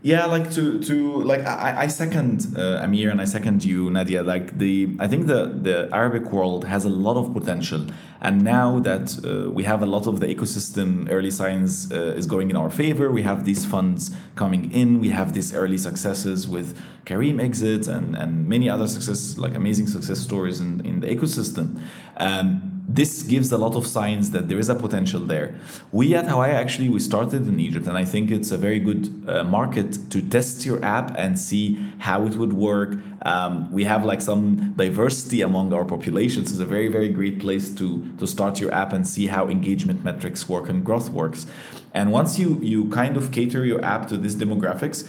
Yeah, 0.00 0.26
like 0.26 0.52
to 0.52 0.78
to 0.84 1.22
like 1.22 1.44
I, 1.44 1.74
I 1.82 1.86
second 1.88 2.56
uh, 2.56 2.84
Amir 2.84 3.10
and 3.10 3.20
I 3.20 3.24
second 3.24 3.64
you, 3.64 3.90
Nadia. 3.90 4.22
Like 4.22 4.56
the 4.56 4.96
I 5.00 5.08
think 5.08 5.26
the 5.26 5.46
the 5.46 5.88
Arabic 5.92 6.30
world 6.30 6.64
has 6.66 6.84
a 6.84 6.88
lot 6.88 7.16
of 7.16 7.34
potential, 7.34 7.84
and 8.20 8.44
now 8.44 8.78
that 8.78 9.18
uh, 9.24 9.50
we 9.50 9.64
have 9.64 9.82
a 9.82 9.86
lot 9.86 10.06
of 10.06 10.20
the 10.20 10.26
ecosystem, 10.26 11.08
early 11.10 11.32
signs 11.32 11.90
uh, 11.90 12.14
is 12.16 12.26
going 12.26 12.48
in 12.48 12.54
our 12.54 12.70
favor. 12.70 13.10
We 13.10 13.22
have 13.22 13.44
these 13.44 13.64
funds 13.64 14.12
coming 14.36 14.70
in. 14.70 15.00
We 15.00 15.08
have 15.08 15.34
these 15.34 15.52
early 15.52 15.78
successes 15.78 16.46
with 16.46 16.78
Careem 17.04 17.42
exits 17.42 17.88
and 17.88 18.14
and 18.16 18.46
many 18.48 18.70
other 18.70 18.86
successes, 18.86 19.36
like 19.36 19.56
amazing 19.56 19.88
success 19.88 20.20
stories 20.20 20.60
in 20.60 20.80
in 20.86 21.00
the 21.00 21.08
ecosystem. 21.08 21.80
Um, 22.18 22.77
this 22.88 23.22
gives 23.22 23.52
a 23.52 23.58
lot 23.58 23.76
of 23.76 23.86
signs 23.86 24.30
that 24.30 24.48
there 24.48 24.58
is 24.58 24.70
a 24.70 24.74
potential 24.74 25.20
there. 25.20 25.54
We 25.92 26.14
at 26.14 26.24
Hawaya 26.24 26.54
actually 26.54 26.88
we 26.88 27.00
started 27.00 27.46
in 27.46 27.60
Egypt, 27.60 27.86
and 27.86 27.98
I 27.98 28.04
think 28.04 28.30
it's 28.30 28.50
a 28.50 28.56
very 28.56 28.80
good 28.80 29.24
uh, 29.28 29.44
market 29.44 30.10
to 30.10 30.22
test 30.22 30.64
your 30.64 30.82
app 30.82 31.14
and 31.18 31.38
see 31.38 31.78
how 31.98 32.24
it 32.24 32.34
would 32.36 32.54
work. 32.54 32.94
Um, 33.22 33.70
we 33.70 33.84
have 33.84 34.06
like 34.06 34.22
some 34.22 34.72
diversity 34.72 35.42
among 35.42 35.74
our 35.74 35.84
populations. 35.84 36.50
It's 36.50 36.60
a 36.60 36.64
very 36.64 36.88
very 36.88 37.10
great 37.10 37.40
place 37.40 37.74
to 37.74 38.10
to 38.18 38.26
start 38.26 38.58
your 38.58 38.72
app 38.72 38.94
and 38.94 39.06
see 39.06 39.26
how 39.26 39.48
engagement 39.48 40.02
metrics 40.02 40.48
work 40.48 40.70
and 40.70 40.82
growth 40.82 41.10
works. 41.10 41.46
And 41.92 42.10
once 42.10 42.38
you 42.38 42.58
you 42.62 42.88
kind 42.88 43.18
of 43.18 43.32
cater 43.32 43.66
your 43.66 43.84
app 43.84 44.08
to 44.08 44.16
these 44.16 44.34
demographics, 44.34 45.06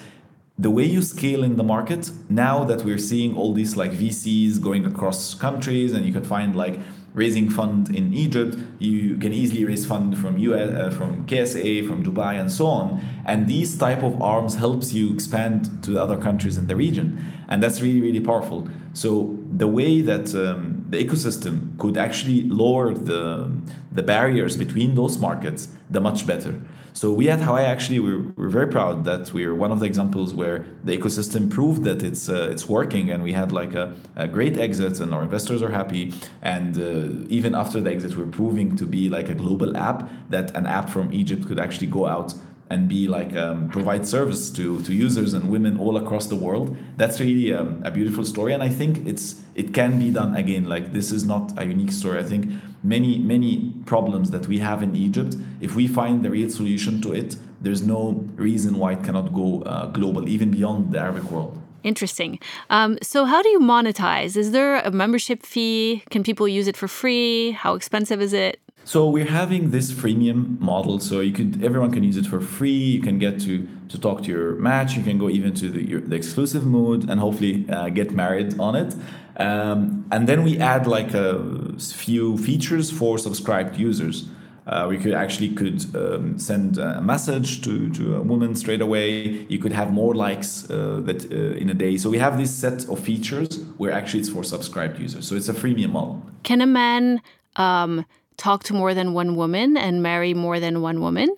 the 0.57 0.69
way 0.69 0.83
you 0.83 1.01
scale 1.01 1.43
in 1.43 1.55
the 1.55 1.63
market 1.63 2.11
now 2.29 2.65
that 2.65 2.83
we're 2.83 2.97
seeing 2.97 3.37
all 3.37 3.53
these 3.53 3.77
like 3.77 3.91
VCs 3.91 4.61
going 4.61 4.85
across 4.85 5.33
countries 5.33 5.93
and 5.93 6.05
you 6.05 6.11
can 6.11 6.25
find 6.25 6.53
like 6.53 6.77
raising 7.13 7.49
fund 7.49 7.95
in 7.95 8.13
Egypt, 8.13 8.57
you 8.79 9.17
can 9.17 9.33
easily 9.33 9.65
raise 9.65 9.85
fund 9.85 10.17
from 10.17 10.37
US, 10.37 10.69
uh, 10.69 10.89
from 10.95 11.25
KSA, 11.25 11.87
from 11.87 12.03
Dubai, 12.03 12.39
and 12.39 12.51
so 12.51 12.67
on. 12.67 13.01
And 13.25 13.47
these 13.47 13.77
type 13.77 14.03
of 14.03 14.21
arms 14.21 14.55
helps 14.55 14.93
you 14.93 15.13
expand 15.13 15.83
to 15.83 15.99
other 15.99 16.17
countries 16.17 16.57
in 16.57 16.67
the 16.67 16.75
region, 16.75 17.07
and 17.47 17.61
that's 17.63 17.81
really 17.81 18.01
really 18.01 18.19
powerful. 18.19 18.67
So 18.93 19.37
the 19.51 19.67
way 19.67 20.01
that 20.01 20.33
um, 20.35 20.85
the 20.89 21.03
ecosystem 21.03 21.77
could 21.77 21.97
actually 21.97 22.43
lower 22.43 22.93
the 22.93 23.51
the 23.91 24.03
barriers 24.03 24.57
between 24.57 24.95
those 24.95 25.17
markets, 25.17 25.69
the 25.89 25.99
much 25.99 26.25
better. 26.25 26.59
So 26.99 27.13
we 27.13 27.29
at 27.29 27.39
Hawaya 27.39 27.67
actually 27.67 27.99
we're, 28.01 28.23
we're 28.35 28.49
very 28.49 28.67
proud 28.67 29.05
that 29.05 29.31
we're 29.31 29.55
one 29.55 29.71
of 29.71 29.79
the 29.79 29.85
examples 29.85 30.33
where 30.33 30.65
the 30.83 30.97
ecosystem 30.97 31.49
proved 31.49 31.85
that 31.85 32.03
it's 32.03 32.27
uh, 32.27 32.49
it's 32.51 32.67
working 32.67 33.09
and 33.09 33.23
we 33.23 33.31
had 33.31 33.53
like 33.53 33.73
a, 33.73 33.95
a, 34.17 34.27
great 34.27 34.57
exit 34.57 34.99
and 34.99 35.13
our 35.13 35.23
investors 35.23 35.63
are 35.63 35.69
happy. 35.69 36.13
And 36.41 36.77
uh, 36.77 37.25
even 37.29 37.55
after 37.55 37.79
the 37.79 37.89
exit 37.89 38.17
we're 38.17 38.35
proving 38.41 38.75
to 38.75 38.85
be 38.85 39.07
like 39.07 39.29
a 39.29 39.33
global 39.33 39.77
app 39.77 40.09
that 40.29 40.53
an 40.57 40.65
app 40.65 40.89
from 40.89 41.13
Egypt 41.13 41.47
could 41.47 41.57
actually 41.57 41.87
go 41.87 42.05
out 42.05 42.33
and 42.69 42.87
be 42.87 43.07
like 43.07 43.35
um, 43.35 43.69
provide 43.69 44.07
service 44.07 44.49
to 44.51 44.81
to 44.83 44.93
users 44.93 45.33
and 45.33 45.49
women 45.49 45.77
all 45.79 45.97
across 45.97 46.27
the 46.27 46.35
world 46.35 46.77
that's 46.97 47.19
really 47.19 47.53
um, 47.53 47.81
a 47.83 47.91
beautiful 47.91 48.23
story 48.23 48.53
and 48.53 48.61
i 48.61 48.69
think 48.69 49.05
it's 49.07 49.41
it 49.55 49.73
can 49.73 49.99
be 49.99 50.09
done 50.11 50.35
again 50.35 50.65
like 50.65 50.93
this 50.93 51.11
is 51.11 51.25
not 51.25 51.51
a 51.57 51.65
unique 51.65 51.91
story 51.91 52.19
i 52.19 52.23
think 52.23 52.45
many 52.83 53.17
many 53.19 53.73
problems 53.85 54.31
that 54.31 54.47
we 54.47 54.59
have 54.59 54.83
in 54.83 54.95
egypt 54.95 55.35
if 55.61 55.75
we 55.75 55.87
find 55.87 56.23
the 56.23 56.29
real 56.29 56.49
solution 56.49 57.01
to 57.01 57.13
it 57.13 57.35
there's 57.61 57.81
no 57.81 58.11
reason 58.35 58.77
why 58.77 58.93
it 58.93 59.03
cannot 59.03 59.33
go 59.33 59.61
uh, 59.63 59.87
global 59.87 60.29
even 60.29 60.51
beyond 60.51 60.91
the 60.93 60.99
arabic 60.99 61.23
world 61.31 61.59
Interesting. 61.81 62.39
Um, 62.69 62.97
so, 63.01 63.23
how 63.25 63.41
do 63.41 63.49
you 63.49 63.59
monetize? 63.59 64.35
Is 64.35 64.51
there 64.51 64.79
a 64.81 64.91
membership 64.91 65.45
fee? 65.45 66.03
Can 66.09 66.23
people 66.23 66.45
use 66.45 66.67
it 66.67 66.75
for 66.75 66.89
free? 66.89 67.51
How 67.51 67.73
expensive 67.75 68.21
is 68.21 68.33
it? 68.33 68.59
So 68.85 69.07
we're 69.07 69.25
having 69.29 69.69
this 69.69 69.91
freemium 69.91 70.59
model, 70.59 70.99
so 70.99 71.19
you 71.19 71.31
could 71.31 71.63
everyone 71.63 71.91
can 71.91 72.03
use 72.03 72.17
it 72.17 72.25
for 72.25 72.41
free. 72.41 72.71
You 72.71 73.01
can 73.01 73.19
get 73.19 73.39
to 73.41 73.67
to 73.89 73.99
talk 73.99 74.23
to 74.23 74.29
your 74.31 74.55
match. 74.55 74.95
You 74.95 75.03
can 75.03 75.17
go 75.17 75.29
even 75.29 75.53
to 75.55 75.69
the, 75.69 75.87
your, 75.87 76.01
the 76.01 76.15
exclusive 76.15 76.65
mode 76.65 77.09
and 77.09 77.19
hopefully 77.19 77.69
uh, 77.69 77.89
get 77.89 78.11
married 78.11 78.59
on 78.59 78.75
it. 78.75 78.95
Um, 79.37 80.05
and 80.11 80.27
then 80.27 80.43
we 80.43 80.59
add 80.59 80.85
like 80.87 81.13
a 81.13 81.39
few 81.77 82.37
features 82.37 82.91
for 82.91 83.17
subscribed 83.17 83.77
users. 83.77 84.27
Uh, 84.67 84.85
we 84.87 84.97
could 84.97 85.13
actually 85.13 85.49
could 85.49 85.83
um, 85.95 86.37
send 86.37 86.77
a 86.77 87.01
message 87.01 87.61
to, 87.63 87.89
to 87.91 88.17
a 88.17 88.21
woman 88.21 88.53
straight 88.53 88.81
away. 88.81 89.45
You 89.49 89.57
could 89.57 89.71
have 89.71 89.91
more 89.91 90.13
likes 90.13 90.69
uh, 90.69 91.01
that 91.05 91.31
uh, 91.31 91.57
in 91.57 91.69
a 91.69 91.73
day. 91.73 91.97
So 91.97 92.09
we 92.09 92.19
have 92.19 92.37
this 92.37 92.53
set 92.53 92.87
of 92.87 92.99
features 92.99 93.59
where 93.77 93.91
actually 93.91 94.19
it's 94.19 94.29
for 94.29 94.43
subscribed 94.43 94.99
users. 94.99 95.27
So 95.27 95.35
it's 95.35 95.49
a 95.49 95.53
freemium 95.53 95.91
model. 95.91 96.21
Can 96.43 96.61
a 96.61 96.67
man 96.67 97.21
um, 97.55 98.05
talk 98.39 98.63
to 98.63 98.73
more 98.73 98.93
than 98.93 99.13
one 99.13 99.35
woman 99.35 99.77
and 99.77 100.01
marry 100.01 100.33
more 100.33 100.59
than 100.59 100.81
one 100.81 101.01
woman? 101.01 101.29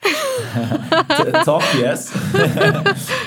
talk 1.44 1.64
yes 1.74 2.12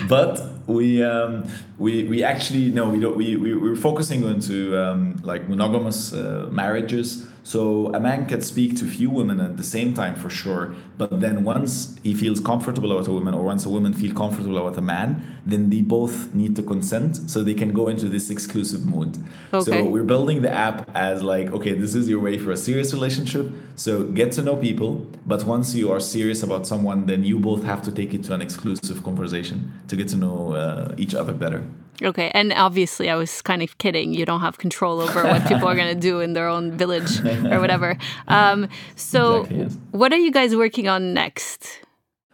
but 0.07 0.39
we 0.67 1.03
um, 1.03 1.45
we 1.77 2.05
we 2.05 2.23
actually 2.23 2.71
no 2.71 2.87
we 2.87 2.97
don't 2.97 3.17
we, 3.17 3.35
we 3.35 3.53
we're 3.53 3.75
focusing 3.75 4.23
on 4.23 4.39
to 4.39 4.77
um, 4.77 5.19
like 5.21 5.49
monogamous 5.49 6.13
uh, 6.13 6.47
marriages 6.49 7.27
so 7.43 7.93
a 7.93 7.99
man 7.99 8.27
can 8.27 8.41
speak 8.41 8.77
to 8.77 8.85
few 8.85 9.09
women 9.09 9.39
at 9.39 9.57
the 9.57 9.63
same 9.63 9.93
time 9.93 10.15
for 10.15 10.29
sure, 10.29 10.75
but 10.97 11.19
then 11.19 11.43
once 11.43 11.97
he 12.03 12.13
feels 12.13 12.39
comfortable 12.39 12.95
with 12.95 13.07
a 13.07 13.11
woman, 13.11 13.33
or 13.33 13.43
once 13.43 13.65
a 13.65 13.69
woman 13.69 13.93
feel 13.93 14.13
comfortable 14.13 14.63
with 14.63 14.77
a 14.77 14.81
man, 14.81 15.39
then 15.45 15.69
they 15.69 15.81
both 15.81 16.33
need 16.35 16.55
to 16.55 16.63
consent 16.63 17.29
so 17.29 17.43
they 17.43 17.55
can 17.55 17.73
go 17.73 17.87
into 17.87 18.07
this 18.07 18.29
exclusive 18.29 18.85
mode. 18.85 19.17
Okay. 19.53 19.71
So 19.71 19.83
we're 19.85 20.03
building 20.03 20.41
the 20.43 20.51
app 20.51 20.89
as 20.95 21.23
like, 21.23 21.51
okay, 21.51 21.73
this 21.73 21.95
is 21.95 22.07
your 22.07 22.19
way 22.19 22.37
for 22.37 22.51
a 22.51 22.57
serious 22.57 22.93
relationship. 22.93 23.51
So 23.75 24.03
get 24.03 24.31
to 24.33 24.43
know 24.43 24.55
people, 24.55 25.07
but 25.25 25.43
once 25.45 25.73
you 25.73 25.91
are 25.91 25.99
serious 25.99 26.43
about 26.43 26.67
someone, 26.67 27.07
then 27.07 27.23
you 27.23 27.39
both 27.39 27.63
have 27.63 27.81
to 27.83 27.91
take 27.91 28.13
it 28.13 28.23
to 28.25 28.33
an 28.33 28.41
exclusive 28.41 29.03
conversation 29.03 29.73
to 29.87 29.95
get 29.95 30.07
to 30.09 30.15
know 30.15 30.53
uh, 30.53 30.93
each 30.97 31.15
other 31.15 31.33
better. 31.33 31.63
Okay, 32.03 32.31
and 32.33 32.51
obviously, 32.53 33.09
I 33.09 33.15
was 33.15 33.41
kind 33.41 33.61
of 33.61 33.77
kidding. 33.77 34.13
You 34.13 34.25
don't 34.25 34.41
have 34.41 34.57
control 34.57 35.01
over 35.01 35.23
what 35.23 35.47
people 35.47 35.67
are 35.67 35.75
going 35.75 35.93
to 35.93 35.99
do 35.99 36.19
in 36.19 36.33
their 36.33 36.47
own 36.47 36.71
village 36.71 37.19
or 37.23 37.59
whatever. 37.59 37.97
Um, 38.27 38.69
so, 38.95 39.41
exactly, 39.41 39.63
yes. 39.63 39.77
what 39.91 40.11
are 40.11 40.17
you 40.17 40.31
guys 40.31 40.55
working 40.55 40.87
on 40.87 41.13
next? 41.13 41.81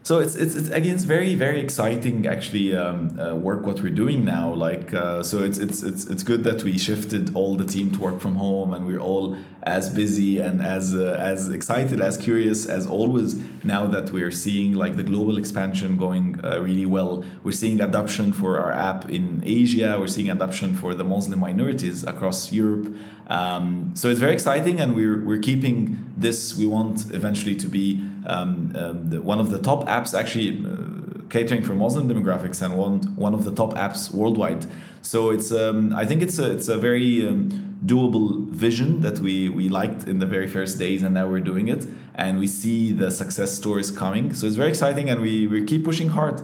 So 0.07 0.19
it's, 0.19 0.35
it's, 0.35 0.55
it's 0.55 0.69
again 0.69 0.95
it's 0.95 1.03
very 1.03 1.35
very 1.35 1.59
exciting 1.59 2.25
actually 2.27 2.73
um, 2.73 3.19
uh, 3.19 3.35
work 3.35 3.65
what 3.65 3.81
we're 3.81 3.99
doing 4.03 4.23
now 4.23 4.53
like 4.53 4.93
uh, 4.93 5.21
so 5.21 5.43
it's, 5.43 5.57
it's 5.57 5.83
it's 5.83 6.05
it's 6.05 6.23
good 6.23 6.45
that 6.45 6.63
we 6.63 6.77
shifted 6.77 7.35
all 7.35 7.57
the 7.57 7.65
team 7.65 7.91
to 7.91 7.99
work 7.99 8.21
from 8.21 8.35
home 8.35 8.73
and 8.73 8.87
we're 8.87 9.01
all 9.01 9.35
as 9.63 9.89
busy 9.89 10.39
and 10.39 10.61
as 10.61 10.95
uh, 10.95 11.17
as 11.19 11.49
excited 11.49 11.99
as 11.99 12.15
curious 12.17 12.65
as 12.65 12.87
always 12.87 13.35
now 13.65 13.85
that 13.85 14.11
we're 14.11 14.31
seeing 14.31 14.73
like 14.73 14.95
the 14.95 15.03
global 15.03 15.37
expansion 15.37 15.97
going 15.97 16.39
uh, 16.43 16.59
really 16.61 16.85
well. 16.85 17.25
We're 17.43 17.51
seeing 17.63 17.81
adoption 17.81 18.31
for 18.31 18.59
our 18.61 18.71
app 18.71 19.09
in 19.09 19.43
Asia. 19.45 19.97
We're 19.99 20.07
seeing 20.07 20.29
adoption 20.29 20.75
for 20.75 20.93
the 20.93 21.03
Muslim 21.03 21.39
minorities 21.39 22.05
across 22.05 22.51
Europe. 22.51 22.95
Um, 23.27 23.91
so 23.93 24.09
it's 24.09 24.21
very 24.21 24.33
exciting 24.33 24.79
and 24.79 24.95
we're 24.95 25.19
we're 25.21 25.43
keeping 25.49 25.77
this 26.15 26.55
we 26.55 26.65
want 26.65 27.13
eventually 27.13 27.55
to 27.57 27.67
be 27.67 28.01
um, 28.27 28.73
um, 28.75 29.09
the, 29.09 29.21
one 29.21 29.39
of 29.39 29.49
the 29.49 29.59
top 29.59 29.87
apps 29.87 30.17
actually 30.17 30.63
uh, 30.65 31.27
catering 31.29 31.63
for 31.63 31.73
Muslim 31.73 32.07
demographics 32.07 32.61
and 32.61 32.77
one 32.77 32.99
one 33.15 33.33
of 33.33 33.43
the 33.43 33.51
top 33.51 33.73
apps 33.73 34.11
worldwide. 34.11 34.65
So 35.01 35.31
it's 35.31 35.51
um, 35.51 35.93
I 35.95 36.05
think 36.05 36.21
it's 36.21 36.37
a 36.39 36.51
it's 36.51 36.67
a 36.67 36.77
very 36.77 37.27
um, 37.27 37.77
doable 37.85 38.47
vision 38.49 39.01
that 39.01 39.19
we 39.19 39.49
we 39.49 39.69
liked 39.69 40.07
in 40.07 40.19
the 40.19 40.25
very 40.25 40.47
first 40.47 40.77
days, 40.77 41.03
and 41.03 41.13
now 41.13 41.27
we're 41.27 41.47
doing 41.51 41.67
it, 41.67 41.87
and 42.15 42.39
we 42.39 42.47
see 42.47 42.91
the 42.91 43.09
success 43.11 43.53
stories 43.53 43.91
coming. 43.91 44.33
So 44.33 44.47
it's 44.47 44.55
very 44.55 44.69
exciting, 44.69 45.09
and 45.09 45.21
we 45.21 45.47
we 45.47 45.63
keep 45.63 45.83
pushing 45.83 46.09
hard. 46.09 46.41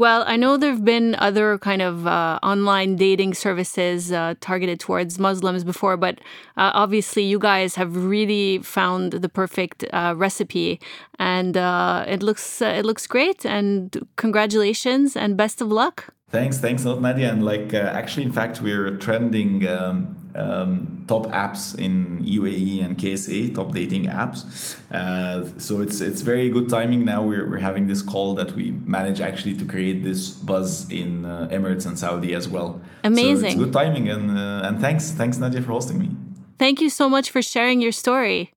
Well, 0.00 0.24
I 0.26 0.36
know 0.36 0.56
there 0.56 0.70
have 0.70 0.82
been 0.82 1.14
other 1.18 1.58
kind 1.58 1.82
of 1.82 2.06
uh, 2.06 2.38
online 2.42 2.96
dating 2.96 3.34
services 3.34 4.10
uh, 4.10 4.32
targeted 4.40 4.80
towards 4.80 5.18
Muslims 5.18 5.62
before, 5.62 5.98
but 5.98 6.20
uh, 6.56 6.70
obviously 6.72 7.22
you 7.24 7.38
guys 7.38 7.74
have 7.74 7.94
really 7.94 8.60
found 8.60 9.12
the 9.12 9.28
perfect 9.28 9.84
uh, 9.92 10.14
recipe, 10.16 10.80
and 11.18 11.54
uh, 11.54 12.06
it 12.08 12.22
looks 12.22 12.62
uh, 12.62 12.68
it 12.78 12.86
looks 12.86 13.06
great. 13.06 13.44
And 13.44 14.08
congratulations 14.16 15.16
and 15.16 15.36
best 15.36 15.60
of 15.60 15.68
luck. 15.68 16.14
Thanks, 16.30 16.56
thanks 16.56 16.82
a 16.86 16.88
lot, 16.88 17.02
Nadia. 17.02 17.30
And 17.30 17.44
like, 17.44 17.74
actually, 17.74 18.22
in 18.22 18.32
fact, 18.32 18.62
we're 18.62 18.96
trending. 18.96 19.68
Um, 19.68 20.19
um, 20.34 21.04
top 21.08 21.26
apps 21.26 21.78
in 21.78 22.24
UAE 22.24 22.84
and 22.84 22.96
KSA, 22.96 23.54
top 23.54 23.72
dating 23.72 24.06
apps. 24.06 24.76
Uh, 24.92 25.58
so 25.58 25.80
it's 25.80 26.00
it's 26.00 26.22
very 26.22 26.48
good 26.50 26.68
timing 26.68 27.04
now. 27.04 27.22
We're, 27.22 27.48
we're 27.48 27.58
having 27.58 27.86
this 27.86 28.02
call 28.02 28.34
that 28.34 28.52
we 28.52 28.72
manage 28.84 29.20
actually 29.20 29.56
to 29.56 29.64
create 29.64 30.02
this 30.04 30.30
buzz 30.30 30.90
in 30.90 31.24
uh, 31.24 31.48
Emirates 31.50 31.86
and 31.86 31.98
Saudi 31.98 32.34
as 32.34 32.48
well. 32.48 32.80
Amazing. 33.04 33.40
So 33.40 33.46
it's 33.46 33.54
good 33.56 33.72
timing 33.72 34.08
and 34.08 34.30
uh, 34.30 34.66
and 34.66 34.80
thanks 34.80 35.10
thanks 35.12 35.38
Nadia 35.38 35.62
for 35.62 35.72
hosting 35.72 35.98
me. 35.98 36.10
Thank 36.58 36.80
you 36.80 36.90
so 36.90 37.08
much 37.08 37.30
for 37.30 37.42
sharing 37.42 37.80
your 37.80 37.92
story. 37.92 38.52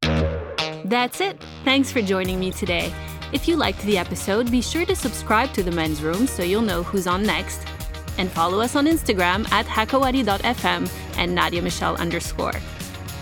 That's 0.85 1.21
it. 1.21 1.41
Thanks 1.63 1.91
for 1.91 2.01
joining 2.01 2.39
me 2.39 2.51
today. 2.51 2.93
If 3.31 3.47
you 3.47 3.55
liked 3.55 3.81
the 3.83 3.97
episode, 3.97 4.51
be 4.51 4.61
sure 4.61 4.85
to 4.85 4.95
subscribe 4.95 5.53
to 5.53 5.63
the 5.63 5.71
men's 5.71 6.03
room 6.03 6.27
so 6.27 6.43
you'll 6.43 6.61
know 6.61 6.83
who's 6.83 7.07
on 7.07 7.23
next 7.23 7.65
and 8.17 8.31
follow 8.31 8.59
us 8.61 8.75
on 8.75 8.85
Instagram 8.85 9.49
at 9.51 9.65
hakawati.fm 9.65 10.89
and 11.17 11.35
Nadia 11.35 11.61
Michelle 11.61 11.95
underscore. 11.95 12.53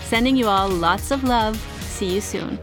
Sending 0.04 0.36
you 0.36 0.48
all 0.48 0.68
lots 0.68 1.10
of 1.10 1.24
love. 1.24 1.56
See 1.80 2.14
you 2.14 2.20
soon. 2.20 2.58